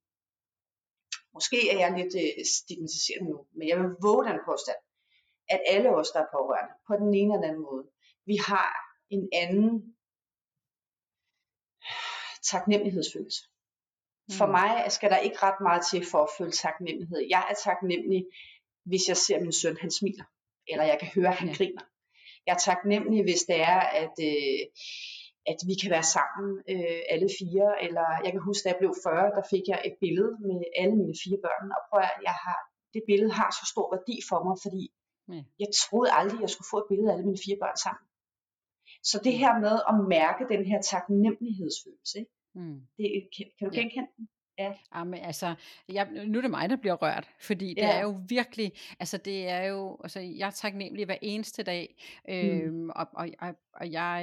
[1.38, 4.80] måske er jeg lidt øh, stigmatiseret nu, men jeg vil våge den påstand,
[5.50, 7.86] at alle os, der er pårørende, på den ene eller anden måde,
[8.26, 8.70] vi har
[9.10, 9.96] en anden
[12.52, 13.42] taknemmelighedsfølelse.
[14.38, 14.52] For Mm.
[14.52, 17.20] mig skal der ikke ret meget til for at føle taknemmelighed.
[17.30, 18.26] Jeg er taknemmelig,
[18.86, 20.24] hvis jeg ser min søn, han smiler,
[20.68, 21.56] eller jeg kan høre, han Ja.
[21.56, 21.82] griner.
[22.46, 24.60] Jeg er taknemmelig, hvis det er, at, øh,
[25.52, 28.92] at vi kan være sammen, øh, alle fire, eller jeg kan huske, da jeg blev
[29.04, 32.36] 40, der fik jeg et billede med alle mine fire børn, og prøv at jeg
[32.46, 32.60] har,
[32.96, 34.84] det billede har så stor værdi for mig, fordi
[35.34, 35.42] Ja.
[35.64, 38.06] jeg troede aldrig, jeg skulle få et billede af alle mine fire børn sammen.
[39.10, 42.32] Så det her med at mærke den her taknemmelighedsfølelse, ikke?
[42.56, 42.80] Mm.
[42.98, 44.26] Det, kan, kan du genkende den?
[44.96, 45.56] Jamen, altså,
[45.90, 47.98] jeg, nu er det mig, der bliver rørt, fordi det Ja.
[47.98, 51.96] er jo virkelig, altså det er jo, altså jeg er taknemmelig hver eneste dag,
[52.30, 54.22] øhm, og, og, og, og jeg,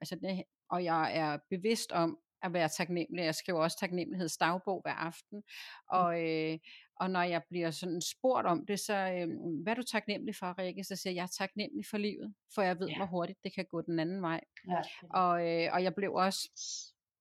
[0.00, 3.24] altså det, og jeg er bevidst om at være taknemmelig.
[3.24, 5.42] Jeg skriver også taknemlighedsdagbog hver aften,
[5.88, 6.58] og, øh,
[7.00, 9.28] og når jeg bliver sådan spurgt om det, så øh,
[9.62, 10.84] hvad er du taknemmelig for, Rikke?
[10.84, 12.96] Så siger jeg, jeg er taknemmelig for livet, for jeg ved, Ja.
[12.96, 14.40] hvor hurtigt det kan gå den anden vej.
[14.68, 14.80] Ja.
[15.20, 16.50] Og, øh, og jeg blev også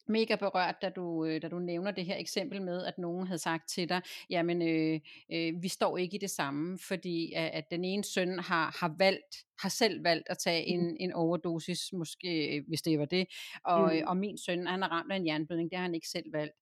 [0.07, 3.39] mega berørt, da du, øh, da du nævner det her eksempel med, at nogen havde
[3.39, 4.99] sagt til dig, jamen øh,
[5.31, 8.95] øh, vi står ikke i det samme, fordi at, at den ene søn har, har
[8.97, 13.27] valgt, har selv valgt at tage en, en overdosis, måske hvis det var det,
[13.63, 13.95] og, Mm.
[13.99, 14.07] mm.
[14.07, 16.53] og min søn, han har ramt af en jernblødning, det har han ikke selv valgt.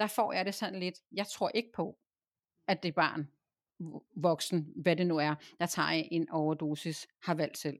[0.00, 1.98] Der får jeg det sådan lidt, jeg tror ikke på,
[2.68, 3.28] at det barn,
[3.82, 7.78] vo- voksen, hvad det nu er, der tager en overdosis, har valgt selv.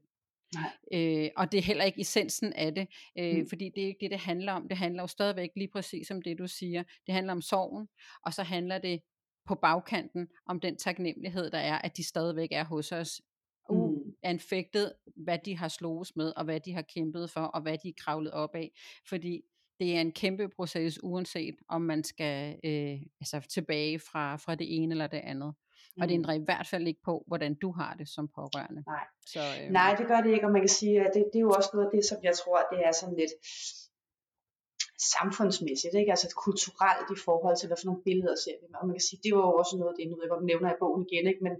[0.53, 0.71] Nej.
[0.93, 2.87] Øh, og det er heller ikke essensen af det,
[3.19, 3.39] øh, Mm.
[3.39, 3.49] mm.
[3.49, 4.67] fordi det er ikke det, det handler om.
[4.67, 6.83] Det handler jo stadigvæk lige præcis om det, du siger.
[7.07, 7.87] Det handler om sorgen,
[8.25, 9.01] og så handler det
[9.47, 13.21] på bagkanten om den taknemmelighed, der er, at de stadigvæk er hos os.
[13.69, 17.89] Uanfægtet, hvad de har slået med, og hvad de har kæmpet for, og hvad de
[17.89, 18.71] er kravlet op af.
[19.09, 19.41] Fordi
[19.79, 24.75] det er en kæmpe proces, uanset om man skal øh, altså tilbage fra, fra det
[24.83, 25.53] ene eller det andet.
[25.97, 26.01] Mm.
[26.01, 28.83] Og det ændrer i hvert fald ikke på, hvordan du har det som pårørende.
[28.87, 29.05] Nej.
[29.33, 31.47] Så, øh, Nej, det gør det ikke, og man kan sige, at det, det er
[31.49, 33.33] jo også noget af det, som jeg tror, det er sådan lidt
[35.15, 36.11] samfundsmæssigt, ikke?
[36.15, 38.65] altså kulturelt i forhold til, hvad for nogle billeder ser vi.
[38.81, 40.81] Og man kan sige, det var jo også noget af det, nu jeg nævner i
[40.83, 41.41] bogen igen, ikke?
[41.47, 41.53] men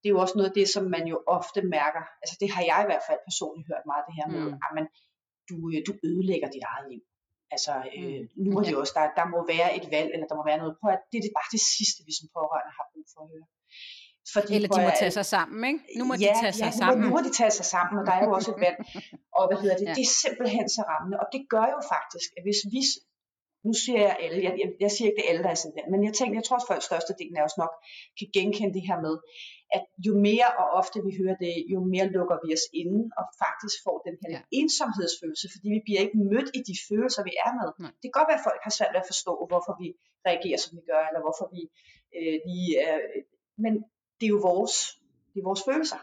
[0.00, 2.62] det er jo også noget af det, som man jo ofte mærker, altså det har
[2.70, 4.64] jeg i hvert fald personligt hørt meget det her med, Mm.
[4.66, 4.86] at man,
[5.48, 7.02] du, øh, du ødelægger dit eget liv.
[7.54, 8.42] Altså, øh, Mm.
[8.44, 10.74] nu er det også, der, der må være et valg, eller der må være noget.
[10.80, 13.30] Prøv at, det er det bare det sidste, vi som pårørende har brug for at
[13.34, 13.46] høre.
[14.34, 15.80] Fordi, Eller de må at- tage sig sammen, ikke?
[15.98, 17.00] Nu må ja, de tage sig ja, nu, sammen.
[17.04, 18.78] Nu må de tage sig sammen, og der er jo også et valg.
[19.38, 19.86] Og hvad hedder det?
[19.88, 19.94] Ja.
[19.98, 21.16] Det er simpelthen så rammende.
[21.22, 22.80] Og det gør jo faktisk, at hvis vi...
[23.68, 25.86] Nu siger jeg alle, jeg, jeg, jeg siger ikke det alle, der er sådan der,
[25.92, 27.72] men jeg tænker, jeg tror også, at størstedelen af os nok
[28.18, 29.14] kan genkende det her med,
[29.76, 33.24] at jo mere og ofte vi hører det, jo mere lukker vi os inde og
[33.44, 34.40] faktisk får den her ja.
[34.60, 37.68] ensomhedsfølelse, fordi vi bliver ikke mødt i de følelser, vi er med.
[37.72, 37.92] Nej.
[38.00, 39.88] Det kan godt være, at folk har svært ved at forstå, hvorfor vi
[40.28, 41.62] reagerer, som vi gør, eller hvorfor vi
[42.18, 42.96] øh, lige er...
[43.58, 43.72] Men
[44.20, 44.98] det er jo vores,
[45.34, 45.96] det er vores følelser.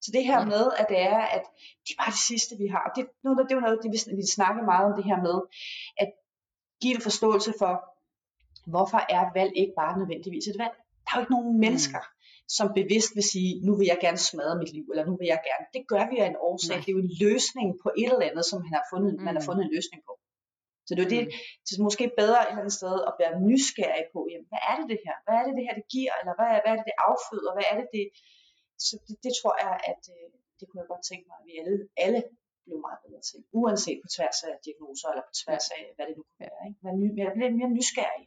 [0.00, 1.42] Så det her med, at det er, at
[1.84, 2.82] det er bare det sidste, vi har.
[2.88, 5.18] Og det, nu, det er jo noget, det, vi, vi snakker meget om det her
[5.28, 5.36] med,
[5.96, 6.08] at
[6.82, 7.72] give en forståelse for,
[8.70, 10.74] hvorfor er valg ikke bare nødvendigvis et valg.
[11.04, 12.02] Der er jo ikke nogen mennesker,
[12.48, 15.40] som bevidst vil sige, nu vil jeg gerne smadre mit liv, eller nu vil jeg
[15.48, 15.64] gerne.
[15.76, 16.76] Det gør vi af en årsag.
[16.76, 16.82] Nej.
[16.84, 19.22] Det er jo en løsning på et eller andet, som man har fundet, mm.
[19.26, 19.48] man har Mm.
[19.48, 20.12] fundet en løsning på.
[20.86, 21.32] Så det er det, Mm.
[21.66, 24.74] det er måske bedre et eller andet sted at være nysgerrig på, jamen, hvad er
[24.78, 25.16] det det her?
[25.24, 26.12] Hvad er det det her, det giver?
[26.20, 27.52] Eller hvad, er- hvad er det, det afføder?
[27.56, 28.04] Hvad er det, det...
[28.86, 30.28] Så det, det tror jeg, at øh,
[30.58, 32.20] det kunne jeg godt tænke mig, at vi alle, alle
[32.66, 33.38] blev meget bedre til.
[33.60, 36.60] Uanset på tværs af diagnoser, eller på tværs af, hvad det nu kan være.
[36.68, 36.78] Ikke?
[36.86, 38.26] Være ny, jeg bliver mere nysgerrig.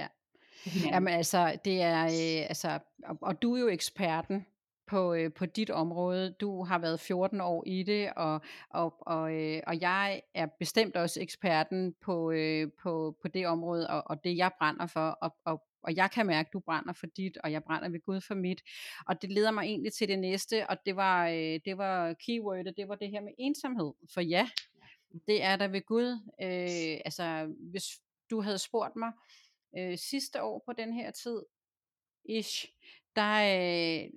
[0.00, 0.08] Ja.
[0.92, 2.70] Jamen altså, det er, øh, altså,
[3.10, 4.38] og, og du er jo eksperten
[4.92, 6.34] på, øh, på dit område.
[6.40, 8.40] Du har været 14 år i det, og,
[8.70, 13.90] og, og, øh, og jeg er bestemt også eksperten på, øh, på, på det område,
[13.90, 16.92] og, og det jeg brænder for, og, og, og jeg kan mærke, at du brænder
[16.92, 18.62] for dit, og jeg brænder ved Gud for mit.
[19.06, 22.76] Og det leder mig egentlig til det næste, og det var, øh, det var keywordet,
[22.76, 23.92] det var det her med ensomhed.
[24.14, 24.48] For ja,
[25.26, 26.08] det er der ved Gud.
[26.42, 27.84] Øh, altså, hvis
[28.30, 29.12] du havde spurgt mig
[29.78, 31.42] øh, sidste år på den her tid,
[32.24, 32.68] ish,
[33.16, 34.10] der, øh,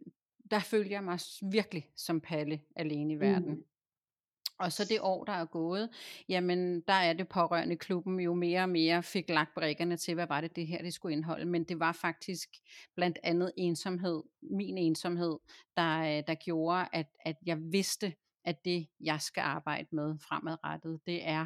[0.52, 1.20] der følte jeg mig
[1.52, 3.50] virkelig som Palle alene i verden.
[3.50, 3.66] Mm.
[4.60, 5.90] Og så det år, der er gået,
[6.30, 10.28] jamen der er det pårørende klubben jo mere og mere fik lagt brækkerne til, hvad
[10.28, 11.46] var det det her, det skulle indeholde.
[11.46, 12.50] Men det var faktisk
[12.96, 15.38] blandt andet ensomhed, min ensomhed,
[15.78, 18.14] der, der gjorde, at, at jeg vidste,
[18.46, 21.46] at det, jeg skal arbejde med fremadrettet, det er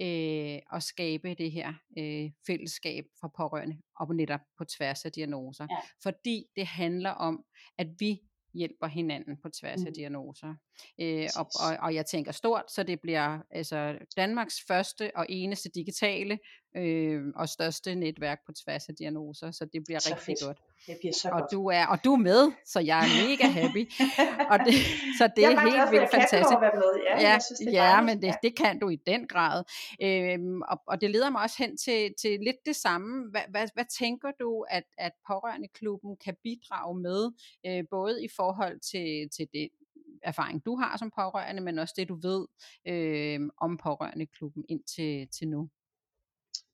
[0.00, 5.66] øh, at skabe det her øh, fællesskab for pårørende, og netop på tværs af diagnoser.
[5.70, 5.76] Ja.
[6.02, 7.44] Fordi det handler om,
[7.78, 8.20] at vi
[8.56, 9.86] hjælper hinanden på tværs mm.
[9.86, 10.54] af diagnoser.
[11.00, 15.70] Øh, og, og, og jeg tænker stort, så det bliver altså Danmarks første og eneste
[15.74, 16.38] digitale
[16.76, 20.46] øh, og største netværk på tværs af diagnoser, så det bliver så rigtig fedt.
[20.46, 20.58] godt.
[20.86, 21.52] Det bliver så og godt.
[21.52, 23.90] Du er, og du er med, så jeg er mega happy.
[24.52, 24.74] og det,
[25.18, 26.60] så det er helt vildt fantastisk.
[26.60, 26.70] Med.
[27.10, 29.64] Ja, ja, synes, det ja men det, det kan du i den grad.
[30.02, 33.30] Øhm, og, og det leder mig også hen til, til lidt det samme.
[33.30, 37.30] Hvad, hvad, hvad tænker du, at, at pårørendeklubben kan bidrage med,
[37.66, 39.68] øh, både i forhold til, til det
[40.22, 42.46] erfaring, du har som pårørende, men også det, du ved
[42.88, 45.68] øh, om pårørendeklubben indtil til nu?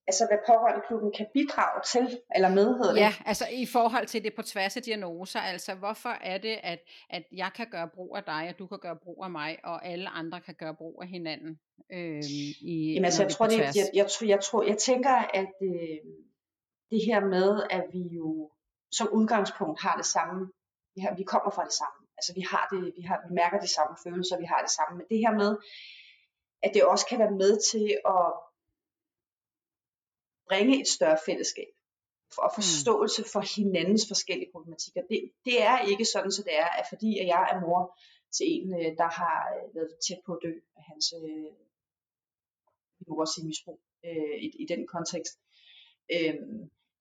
[0.07, 3.00] Altså hvad pårørendeklubben kan bidrage til, eller med, hedder det.
[3.00, 6.78] Ja, altså i forhold til det på tværs af diagnoser, altså hvorfor er det, at,
[7.11, 9.86] at jeg kan gøre brug af dig, og du kan gøre brug af mig, og
[9.86, 11.59] alle andre kan gøre brug af hinanden?
[11.92, 12.22] Øh,
[12.72, 15.53] i, Jamen altså, jeg tror, det, jeg, jeg, jeg, tror, jeg, tror, jeg tænker, at
[15.62, 15.98] øh,
[16.90, 18.50] det her med, at vi jo
[18.92, 20.48] som udgangspunkt har det samme,
[20.94, 23.59] vi, har, vi kommer fra det samme, altså vi har det, vi, har, vi mærker
[23.59, 25.57] de samme følelser, vi har det samme, men det her med,
[26.62, 28.26] at det også kan være med til at
[30.53, 31.70] bringe et større fællesskab
[32.38, 32.55] og mm.
[32.59, 35.03] forståelse for hinandens forskellige problematikker.
[35.11, 37.98] Det, det er ikke sådan, så det er, at fordi at jeg er mor
[38.36, 41.53] til en, øh, der har øh, været tæt på at dø af hans, øh,
[43.32, 45.34] sige misbrug øh, i, i den kontekst,
[46.14, 46.34] øh,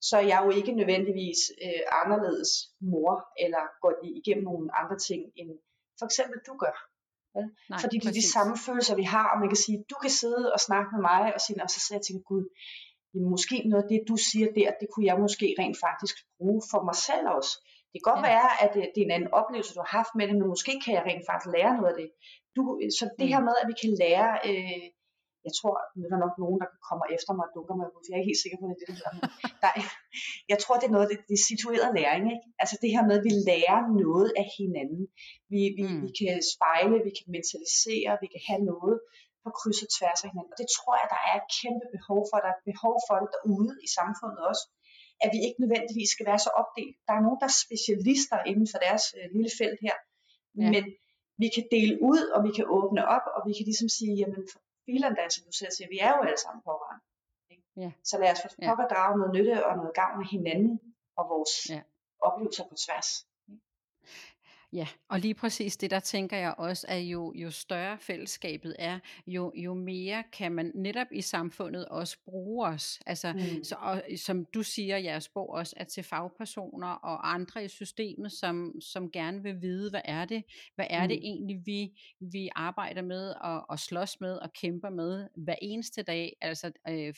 [0.08, 2.50] så er jeg jo ikke nødvendigvis øh, anderledes
[2.80, 5.50] mor, eller går igennem nogle andre ting, end
[5.98, 6.76] for eksempel du gør.
[7.36, 7.44] Ja?
[7.70, 10.10] Nej, Fordi det er de samme følelser, vi har, og man kan sige, du kan
[10.10, 12.44] sidde og snakke med mig, og, sige, og så sidder jeg og tænker, gud,
[13.12, 16.62] jamen måske noget af det, du siger der, det kunne jeg måske rent faktisk bruge
[16.70, 17.52] for mig selv også.
[17.92, 18.30] Det kan godt ja.
[18.32, 20.72] være, at det, det er en anden oplevelse, du har haft med det, men måske
[20.84, 22.08] kan jeg rent faktisk lære noget af det.
[22.56, 22.62] Du,
[22.98, 23.32] så det mm.
[23.34, 24.84] her med, at vi kan lære, øh,
[25.46, 28.00] jeg tror, nu er der nok nogen, der kommer efter mig og dukker mig, for
[28.02, 29.04] jeg er ikke helt sikker på, at det er det,
[29.62, 29.84] der er,
[30.52, 32.24] jeg tror, det er noget, det, det er situeret læring.
[32.34, 32.46] Ikke?
[32.62, 35.02] Altså det her med, at vi lærer noget af hinanden.
[35.52, 36.00] Vi, vi, mm.
[36.04, 38.96] vi kan spejle, vi kan mentalisere, vi kan have noget,
[39.44, 40.52] på kryds og tværs af hinanden.
[40.54, 42.36] Og det tror jeg, der er et kæmpe behov for.
[42.42, 44.64] Der er et behov for det derude i samfundet også.
[45.24, 46.96] At vi ikke nødvendigvis skal være så opdelt.
[47.06, 49.96] Der er nogen, der er specialister inden for deres øh, lille felt her.
[50.62, 50.68] Ja.
[50.74, 50.84] Men
[51.42, 54.42] vi kan dele ud, og vi kan åbne op, og vi kan ligesom sige, jamen
[54.52, 57.04] for filen da, som du selv siger, vi er jo alle sammen pårørende.
[57.82, 57.90] Ja.
[58.10, 58.92] Så lad os for pokker ja.
[58.94, 60.74] drage noget nytte og noget gavn af hinanden
[61.18, 61.80] og vores ja.
[62.26, 63.08] oplevelser på tværs.
[64.74, 68.98] Ja, og lige præcis det, der tænker jeg også, at jo, jo større fællesskabet er,
[69.26, 73.00] jo, jo mere kan man netop i samfundet også bruge os.
[73.06, 73.64] Altså, mm.
[73.64, 78.32] så, og, som du siger, jeres bog også, at til fagpersoner og andre i systemet,
[78.32, 80.44] som, som gerne vil vide, hvad er det,
[80.74, 81.08] hvad er mm.
[81.08, 86.02] det egentlig, vi, vi arbejder med og, og slås med og kæmper med hver eneste
[86.02, 87.14] dag, altså øh,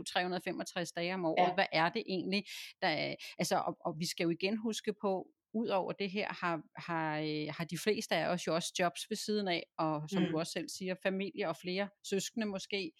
[0.00, 1.54] 24-7, 365 dage om året, ja.
[1.54, 2.44] hvad er det egentlig,
[2.82, 6.62] der, altså, og, og vi skal jo igen huske på, ud over det her, har,
[6.76, 10.22] har, øh, har de fleste af os jo også jobs ved siden af, og som
[10.22, 10.28] mm.
[10.28, 12.92] du også selv siger, familie og flere søskende måske.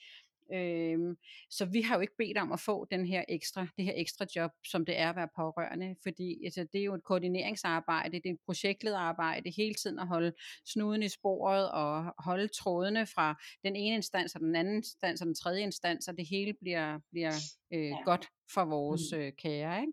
[0.52, 1.16] Øhm,
[1.50, 4.26] så vi har jo ikke bedt om at få den her ekstra, det her ekstra
[4.36, 8.26] job, som det er at være pårørende, fordi altså, det er jo et koordineringsarbejde, det
[8.26, 10.32] er et projektlederarbejde, hele tiden at holde
[10.66, 15.26] snuden i sporet og holde trådene fra den ene instans og den anden instans og
[15.26, 17.34] den tredje instans, og det hele bliver, bliver
[17.72, 18.02] øh, ja.
[18.04, 19.18] godt for vores mm.
[19.18, 19.80] øh, kære.
[19.80, 19.92] Ikke?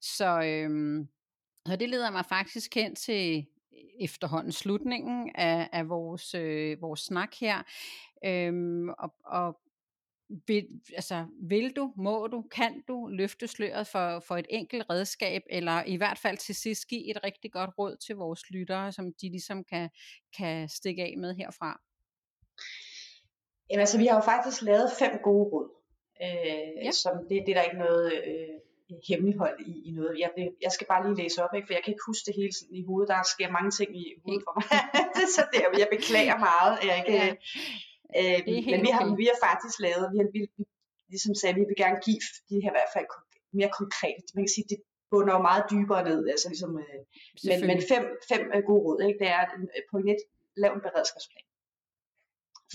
[0.00, 1.08] Så, øhm,
[1.66, 7.00] så det leder mig faktisk hen til øh, efterhånden slutningen af, af vores, øh, vores
[7.00, 7.62] snak her.
[8.24, 9.60] Øhm, og, og
[10.46, 15.42] vil, altså, vil du, må du, kan du løfte sløret for, for et enkelt redskab,
[15.50, 19.12] eller i hvert fald til sidst give et rigtig godt råd til vores lyttere, som
[19.20, 19.90] de ligesom kan,
[20.36, 21.80] kan stikke af med herfra?
[23.70, 25.70] Jamen altså, vi har jo faktisk lavet fem gode råd.
[26.22, 26.90] Øh, ja.
[26.90, 28.54] som det, det er der ikke noget øh,
[29.08, 30.14] hemmelighold i, i noget.
[30.18, 30.30] Jeg,
[30.66, 31.66] jeg skal bare lige læse op, ikke?
[31.66, 33.08] for jeg kan ikke huske det hele sådan i hovedet.
[33.12, 34.66] Der sker mange ting i hovedet for mig.
[35.34, 36.72] så det, jeg beklager meget.
[36.86, 37.28] Jeg ikke, ja.
[38.20, 38.38] øh,
[38.72, 39.16] men vi har, okay.
[39.20, 40.40] vi har faktisk lavet, vi har, vi,
[41.14, 43.08] ligesom sagde, vi vil gerne give de her i hvert fald
[43.58, 44.24] mere konkret.
[44.36, 44.80] Man kan sige, det
[45.10, 46.20] bunder jo meget dybere ned.
[46.32, 47.00] Altså ligesom, øh,
[47.48, 49.20] men, men fem, fem øh, gode råd, ikke?
[49.22, 49.42] det er
[49.76, 50.20] øh, på net,
[50.62, 51.46] lav en beredskabsplan.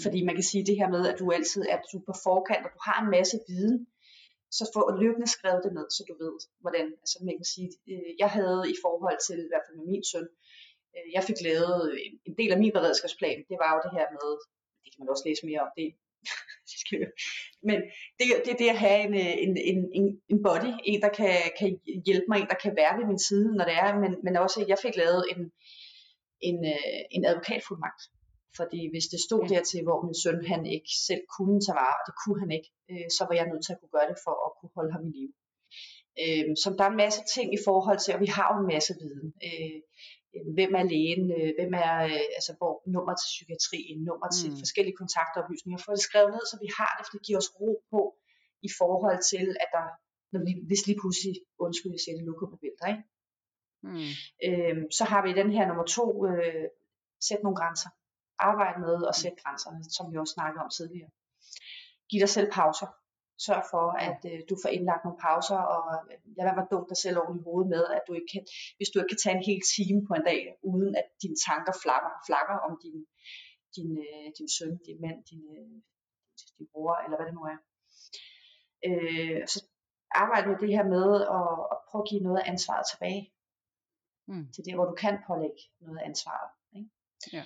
[0.04, 2.72] Fordi man kan sige det her med, at du altid er du på forkant, og
[2.76, 3.88] du har en masse viden,
[4.58, 8.12] så få løbende skrevet det ned, så du ved, hvordan, altså man kan sige, øh,
[8.24, 10.28] jeg havde i forhold til, i hvert fald med min søn,
[10.96, 11.82] øh, jeg fik lavet
[12.28, 14.30] en del af min beredskabsplan, det var jo det her med,
[14.84, 15.88] det kan man også læse mere om, det
[17.70, 17.78] men
[18.18, 21.36] det, det er det at have øh, en, en, en, en body, en der kan,
[21.60, 24.38] kan hjælpe mig, en der kan være ved min side, når det er, men, men
[24.38, 25.42] også, at jeg fik lavet en,
[26.50, 28.02] en, øh, en advokatfuldmagt.
[28.60, 29.50] Fordi hvis det stod ja.
[29.54, 32.70] dertil, hvor min søn han ikke selv kunne tage vare, og det kunne han ikke,
[32.92, 35.04] øh, så var jeg nødt til at kunne gøre det for at kunne holde ham
[35.10, 35.34] i live.
[36.24, 38.72] Øh, så der er en masse ting i forhold til, og vi har jo en
[38.76, 39.30] masse viden.
[39.48, 39.80] Øh,
[40.58, 44.60] hvem er lægen, øh, hvem er øh, altså hvor nummer til psykiatrien, nummer til mm.
[44.64, 45.80] forskellige kontaktoplysninger.
[45.86, 48.02] Få det skrevet ned, så vi har det, for det giver os ro på
[48.68, 49.86] i forhold til, at der,
[50.34, 51.34] når vi, hvis lige pludselig,
[51.66, 53.06] undskyld, jeg siger det, lokum vælter, ikke?
[53.90, 54.12] Mm.
[54.48, 56.68] Øhm, så har vi den her nummer to, øh,
[57.28, 57.90] sæt nogle grænser.
[58.40, 61.10] Arbejde med at sætte grænserne, som vi også snakkede om tidligere.
[62.10, 62.90] Giv dig selv pauser.
[63.46, 65.84] Sørg for, at øh, du får indlagt nogle pauser, og
[66.38, 68.44] lad være med at dumme dig selv oven i hovedet med, at du ikke kan,
[68.78, 71.74] hvis du ikke kan tage en hel time på en dag, uden at dine tanker
[71.84, 72.98] flakker, flakker om din,
[73.76, 75.76] din, øh, din søn, din mand, din, øh,
[76.58, 77.60] din bror, eller hvad det nu er.
[78.88, 79.60] Øh, så
[80.24, 83.24] arbejde med det her med at, at prøve at give noget af ansvaret tilbage.
[84.32, 84.46] Mm.
[84.54, 86.50] Til det, hvor du kan pålægge noget af ansvaret.
[86.78, 86.90] Ikke?
[87.34, 87.44] Ja.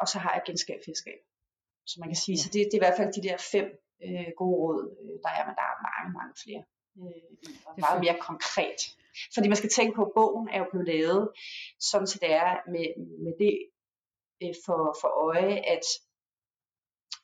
[0.00, 1.20] Og så har jeg genskab fiskab.
[1.86, 2.42] Så man kan sige, ja.
[2.42, 3.66] så det, det er i hvert fald de der fem
[4.04, 6.62] øh, gode råd, øh, der er, men der er mange, mange flere.
[7.00, 7.22] Øh,
[7.66, 8.80] og meget mere konkret.
[9.34, 11.22] Fordi man skal tænke på, at bogen er jo blevet lavet,
[11.90, 12.86] som til det er med,
[13.24, 13.56] med det
[14.42, 15.84] øh, for, for øje, at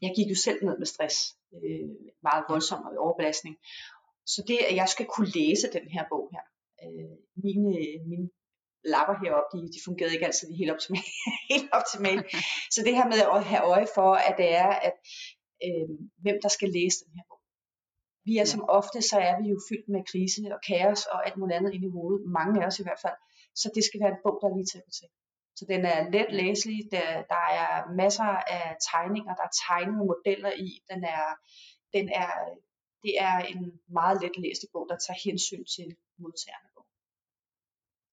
[0.03, 1.17] jeg gik jo selv ned med stress,
[1.55, 1.89] øh,
[2.23, 3.57] meget voldsom overbelastning.
[4.27, 6.45] Så det, at jeg skal kunne læse den her bog her,
[6.85, 7.71] øh, mine,
[8.11, 8.29] mine
[8.95, 11.13] lapper heroppe, de, de fungerede ikke altid helt optimalt.
[11.53, 12.25] helt optimalt.
[12.75, 14.97] Så det her med at have øje for, at det er, at
[15.67, 15.89] øh,
[16.23, 17.41] hvem der skal læse den her bog.
[18.29, 18.53] Vi er ja.
[18.55, 21.73] som ofte, så er vi jo fyldt med krise og kaos og alt muligt andet
[21.75, 22.23] ind i hovedet.
[22.39, 23.19] Mange af os i hvert fald.
[23.61, 25.09] Så det skal være en bog, der er lige til at gå til.
[25.59, 27.71] Så den er let læselig, der, der er
[28.03, 31.27] masser af tegninger, der er tegnede modeller i, den er,
[31.97, 32.33] den er,
[33.05, 33.63] det er en
[33.99, 35.89] meget let læselig bog, der tager hensyn til
[36.23, 36.69] modtagerne.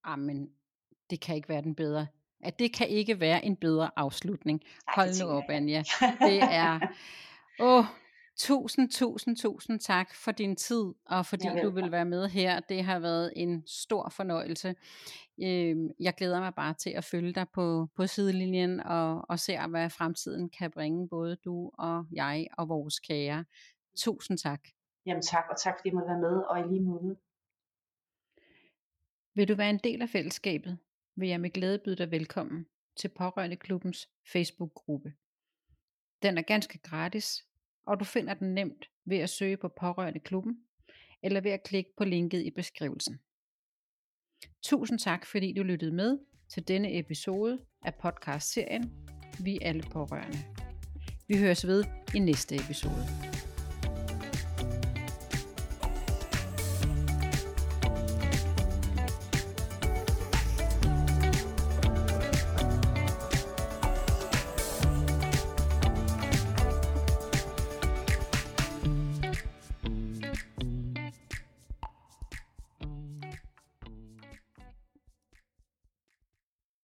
[0.03, 0.53] Amen,
[1.13, 2.07] det kan ikke være den bedre.
[2.43, 4.61] At det kan ikke være en bedre afslutning.
[4.87, 5.83] Hold nu op, Anja.
[6.27, 6.79] Det er,
[7.59, 7.85] åh,
[8.37, 12.59] tusind, tusind, tusind tak for din tid, og fordi du vil være med her.
[12.59, 14.75] Det har været en stor fornøjelse.
[15.43, 19.57] Øhm, jeg glæder mig bare til at følge dig på, på sidelinjen, og, og se,
[19.69, 23.45] hvad fremtiden kan bringe, både du og jeg og vores kære.
[23.97, 24.61] Tusind tak.
[25.05, 27.15] Jamen tak, og tak fordi jeg måtte være med, og i lige måde.
[29.35, 30.77] Vil du være en del af fællesskabet,
[31.15, 35.13] vil jeg med glæde byde dig velkommen til Pårørende Klubbens Facebook-gruppe.
[36.21, 37.45] Den er ganske gratis,
[37.85, 40.57] og du finder den nemt ved at søge på Pårørende Klubben,
[41.23, 43.19] eller ved at klikke på linket i beskrivelsen.
[44.63, 49.09] Tusind tak, fordi du lyttede med til denne episode af podcast-serien
[49.43, 50.37] Vi er alle pårørende.
[51.27, 51.83] Vi høres ved
[52.15, 53.32] i næste episode.